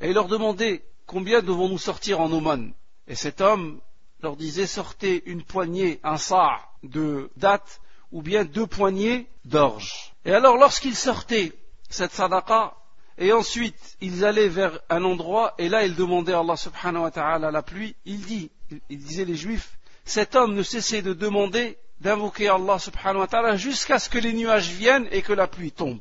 [0.00, 2.74] Et il leur demandait combien devons-nous sortir en aumône.
[3.06, 3.80] Et cet homme
[4.22, 7.80] leur disait sortez une poignée, un sa' de date
[8.12, 10.14] ou bien deux poignées d'orge.
[10.24, 11.52] Et alors lorsqu'ils sortaient
[11.88, 12.74] cette sadaqa,
[13.18, 17.10] et ensuite ils allaient vers un endroit, et là ils demandaient à Allah subhanahu wa
[17.10, 18.50] ta'ala la pluie, il dit,
[18.88, 23.56] il disait les juifs, cet homme ne cessait de demander, d'invoquer Allah subhanahu wa ta'ala
[23.56, 26.00] jusqu'à ce que les nuages viennent et que la pluie tombe.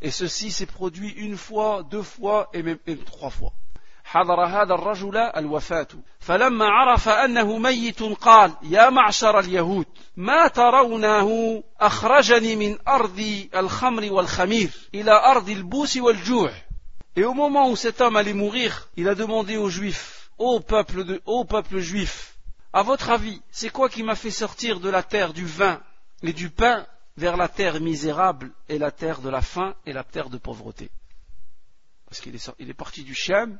[0.00, 3.52] Et ceci s'est produit une fois, deux fois et même trois fois.
[4.07, 5.87] حضر هذا الرجل الوفاة
[6.19, 9.85] فلما عرف أنه ميت قال يا معشر اليهود
[10.17, 16.51] ما ترونه أخرجني من أرض الخمر والخمير إلى أرض البوس والجوع
[17.15, 21.03] Et au moment où cet homme allait mourir, il a demandé aux juifs, au peuple,
[21.03, 22.37] de, au peuple juif,
[22.73, 25.79] à votre avis, c'est quoi qui m'a fait sortir de la terre du vin
[26.23, 30.03] et du pain vers la terre misérable et la terre de la faim et la
[30.03, 30.89] terre de pauvreté
[32.09, 33.59] Parce qu'il est, il est parti du Shem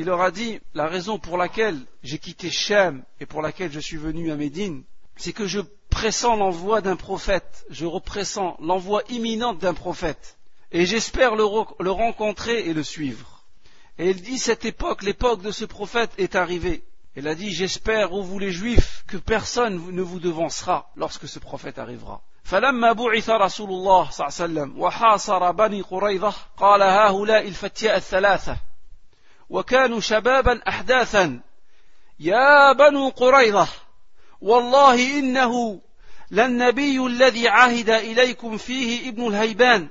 [0.00, 3.80] il leur a dit la raison pour laquelle j'ai quitté Shem et pour laquelle je
[3.80, 4.84] suis venu à Médine,
[5.16, 10.36] c'est que je pressens l'envoi d'un prophète, je repressens l'envoi imminent d'un prophète,
[10.72, 11.44] et j'espère le,
[11.80, 13.44] le, rencontrer et le suivre.
[13.98, 16.84] Et il dit cette époque, l'époque de ce prophète est arrivée.
[17.16, 21.38] Il a dit j'espère, ô vous les juifs, que personne ne vous devancera lorsque ce
[21.38, 22.20] prophète arrivera.
[22.44, 28.56] فلما بعث رسول الله صلى الله عليه وسلم وحاصر بني قريظة قال هؤلاء الفتياء الثلاثة
[29.51, 31.39] وكانوا شبابا أحداثا.
[32.19, 33.67] يا بنو قريظة
[34.41, 35.81] والله إنه
[36.31, 39.89] للنبي الذي عهد إليكم فيه ابن الهيبان.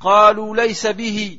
[0.00, 1.38] قالوا ليس به.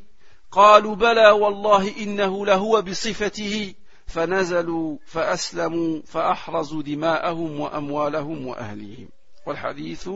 [0.50, 3.74] قالوا بلى والله إنه لهو بصفته.
[4.06, 9.08] فنزلوا فأسلموا فأحرزوا دماءهم وأموالهم وأهليهم.
[9.46, 10.08] والحديث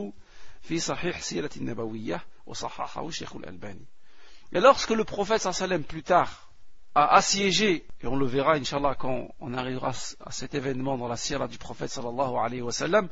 [0.61, 3.85] في صحيح سيرة النبوية وصححه الشيخ الألباني.
[4.51, 6.48] Et lorsque le prophète sallam plus tard
[6.99, 9.91] a assiégé, et on le verra inshallah quand on arrivera
[10.25, 13.07] à cet événement dans la sira du prophète sallallahu alayhi wa sallam,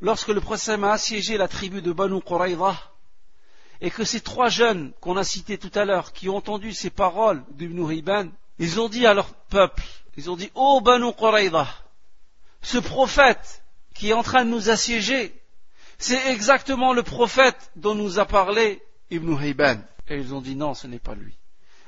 [0.00, 2.74] lorsque le prophète a assiégé la tribu de Banu Quraïda,
[3.80, 6.90] et que ces trois jeunes qu'on a cités tout à l'heure, qui ont entendu ces
[6.90, 8.28] paroles d'Ibn Hibban,
[8.58, 9.84] ils ont dit à leur peuple,
[10.16, 11.68] ils ont dit, oh Banu Quraïda,
[12.60, 13.62] ce prophète
[13.94, 15.32] qui est en train de nous assiéger,
[15.98, 19.78] c'est exactement le prophète dont nous a parlé Ibn Hibban.
[20.08, 21.36] Et ils ont dit non, ce n'est pas lui.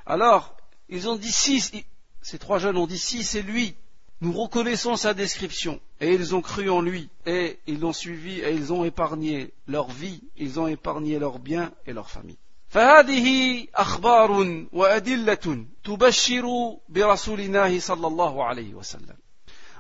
[0.07, 0.57] Alors,
[0.90, 1.86] ils ont dit si,
[2.22, 3.76] ces trois jeunes ont dit si, c'est lui.
[4.22, 5.80] Nous reconnaissons sa description.
[6.00, 7.10] Et ils ont cru en lui.
[7.26, 11.72] Et ils l'ont suivi et ils ont épargné leur vie, ils ont épargné leurs biens
[11.86, 12.38] et leur famille.
[12.70, 14.32] فهذه أخبار
[14.74, 16.46] وأدلة تبشر
[16.90, 19.16] برسول الله صلى الله عليه وسلم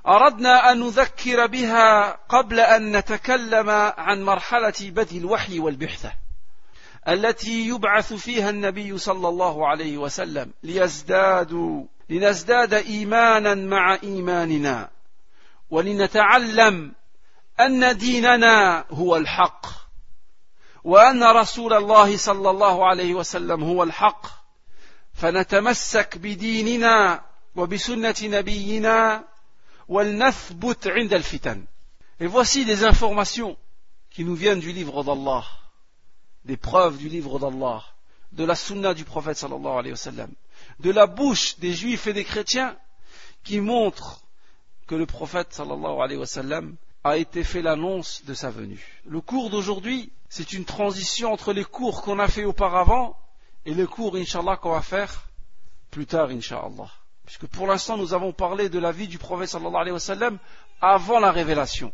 [0.07, 6.11] أردنا أن نذكر بها قبل أن نتكلم عن مرحلة بدء الوحي والبحثة
[7.08, 14.90] التي يبعث فيها النبي صلى الله عليه وسلم ليزدادوا لنزداد إيمانا مع إيماننا.
[15.70, 16.92] ولنتعلم
[17.60, 19.66] أن ديننا هو الحق
[20.84, 24.26] وأن رسول الله صلى الله عليه وسلم هو الحق.
[25.14, 27.20] فنتمسك بديننا
[27.56, 29.24] وبسنة نبينا
[29.88, 31.64] ولنثبت عند الفتن.
[32.20, 33.56] Et voici des informations
[34.10, 35.44] qui nous viennent du livre d'Allah.
[36.44, 37.82] Des preuves du livre d'Allah,
[38.32, 40.30] de la sunna du prophète sallallahu alayhi wa sallam,
[40.80, 42.76] de la bouche des juifs et des chrétiens
[43.44, 44.22] qui montrent
[44.86, 49.00] que le prophète sallallahu alayhi wa sallam a été fait l'annonce de sa venue.
[49.06, 53.16] Le cours d'aujourd'hui, c'est une transition entre les cours qu'on a fait auparavant
[53.66, 55.28] et les cours, inshallah, qu'on va faire
[55.90, 56.90] plus tard, inshallah.
[57.24, 60.38] Puisque pour l'instant, nous avons parlé de la vie du prophète sallallahu alayhi wa sallam
[60.80, 61.92] avant la révélation.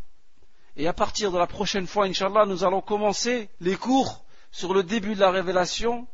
[0.75, 4.83] Et à partir de la prochaine fois, inshallah, nous allons commencer les cours sur le
[4.83, 6.07] début de la révélation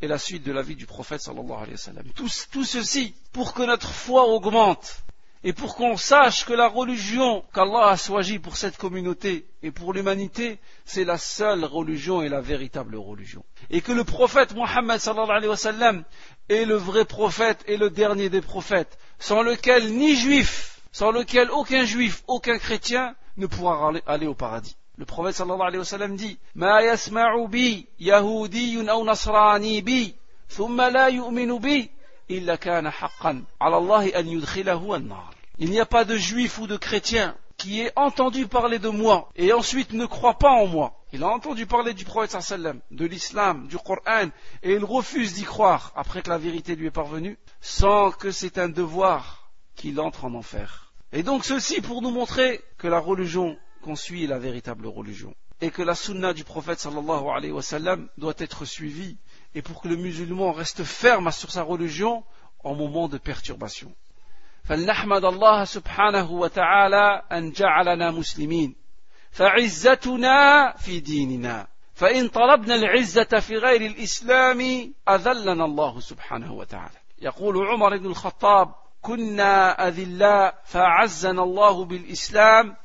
[0.00, 2.04] et la suite de la vie du prophète sallallahu alayhi wa sallam.
[2.14, 5.04] Tout, ceci pour que notre foi augmente
[5.44, 9.92] et pour qu'on sache que la religion qu'Allah a choisie pour cette communauté et pour
[9.92, 13.44] l'humanité, c'est la seule religion et la véritable religion.
[13.70, 16.04] Et que le prophète Mohammed sallallahu alayhi wa sallam
[16.48, 21.50] est le vrai prophète et le dernier des prophètes, sans lequel ni juif, sans lequel
[21.50, 24.76] aucun juif, aucun chrétien ne pourra aller au paradis.
[24.98, 26.38] Le prophète sallallahu alayhi wa sallam dit.
[35.58, 39.30] Il n'y a pas de juif ou de chrétien qui ait entendu parler de moi
[39.34, 40.98] et ensuite ne croit pas en moi.
[41.12, 44.28] Il a entendu parler du prophète sallam, de l'islam, du Coran
[44.62, 48.58] et il refuse d'y croire après que la vérité lui est parvenue sans que c'est
[48.58, 50.92] un devoir qu'il entre en enfer.
[51.12, 55.71] Et donc ceci pour nous montrer que la religion qu'on suit la véritable religion et
[55.71, 59.17] que la sunna du prophète sallallahu alayhi wa sallam doit être suivie
[59.55, 62.23] et pour que le musulman reste ferme sur sa religion
[62.63, 63.93] en moment de perturbation.
[64.63, 68.75] فلنحمد الله سبحانه وتعالى أن جعلنا مسلمين
[69.31, 77.97] فعزتنا في ديننا فإن طلبنا العزة في غير الإسلام أذلنا الله سبحانه وتعالى يقول عمر
[77.97, 82.75] بن الخطاب كنا أذلاء فأعزنا الله بالإسلام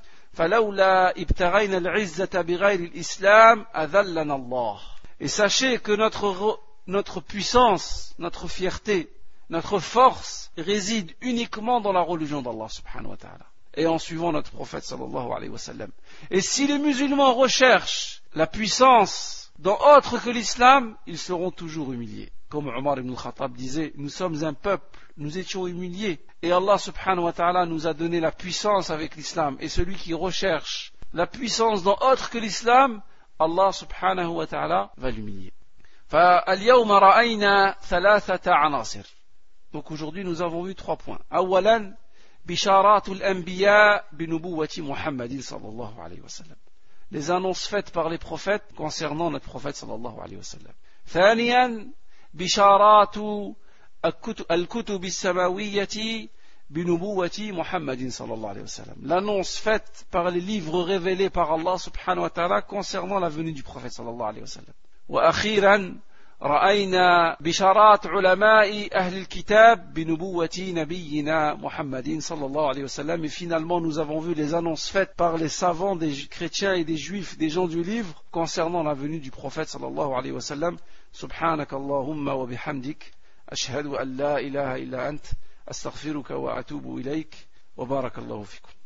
[5.20, 9.10] et sachez que notre, notre puissance, notre fierté,
[9.50, 14.52] notre force réside uniquement dans la religion d'Allah subhanahu wa ta'ala et en suivant notre
[14.52, 15.92] prophète sallallahu alayhi wa sallam.
[16.32, 22.31] Et si les musulmans recherchent la puissance dans autre que l'islam, ils seront toujours humiliés.
[22.49, 26.19] Comme Omar ibn Khattab disait, nous sommes un peuple, nous étions humiliés.
[26.43, 29.57] Et Allah subhanahu wa ta'ala nous a donné la puissance avec l'islam.
[29.61, 33.03] Et celui qui recherche la puissance dans autre que l'islam,
[33.39, 35.53] Allah subhanahu wa ta'ala va l'humilier.
[39.73, 41.21] Donc aujourd'hui nous avons vu trois points.
[41.33, 41.97] أولا
[42.47, 46.57] بشارات الأنبياء بنبوة محمد صلى الله عليه وسلم.
[47.11, 50.73] Les annonces faites par les prophètes concernant notre prophète صلى الله عليه وسلم.
[51.07, 51.91] ثانيا
[52.35, 53.17] بشارات
[54.51, 56.29] الكتب السماوية
[56.71, 62.23] بنبوة محمد صلى الله عليه وسلم l'annonce faite par les livres révélés par Allah subhanahu
[62.23, 64.75] wa ta'ala concernant la venue du prophète صلى الله عليه وسلم
[65.09, 65.97] وأخيرا
[66.42, 73.26] رأينا بشارات علماء أهل الكتاب بنبوة نبينا محمد صلى الله عليه وسلم.
[73.26, 76.98] Et finalement nous avons vu les annonces faites par les savants des chrétiens et des
[76.98, 80.78] juifs des gens du livre concernant la venue du prophète صلى الله عليه وسلم.
[81.14, 83.12] سبحانك اللهم وبحمدك
[83.50, 85.26] أشهد أن لا إله إلا أنت
[85.70, 87.36] أستغفرك وأتوب إليك
[87.78, 88.77] وبارك الله فيكم.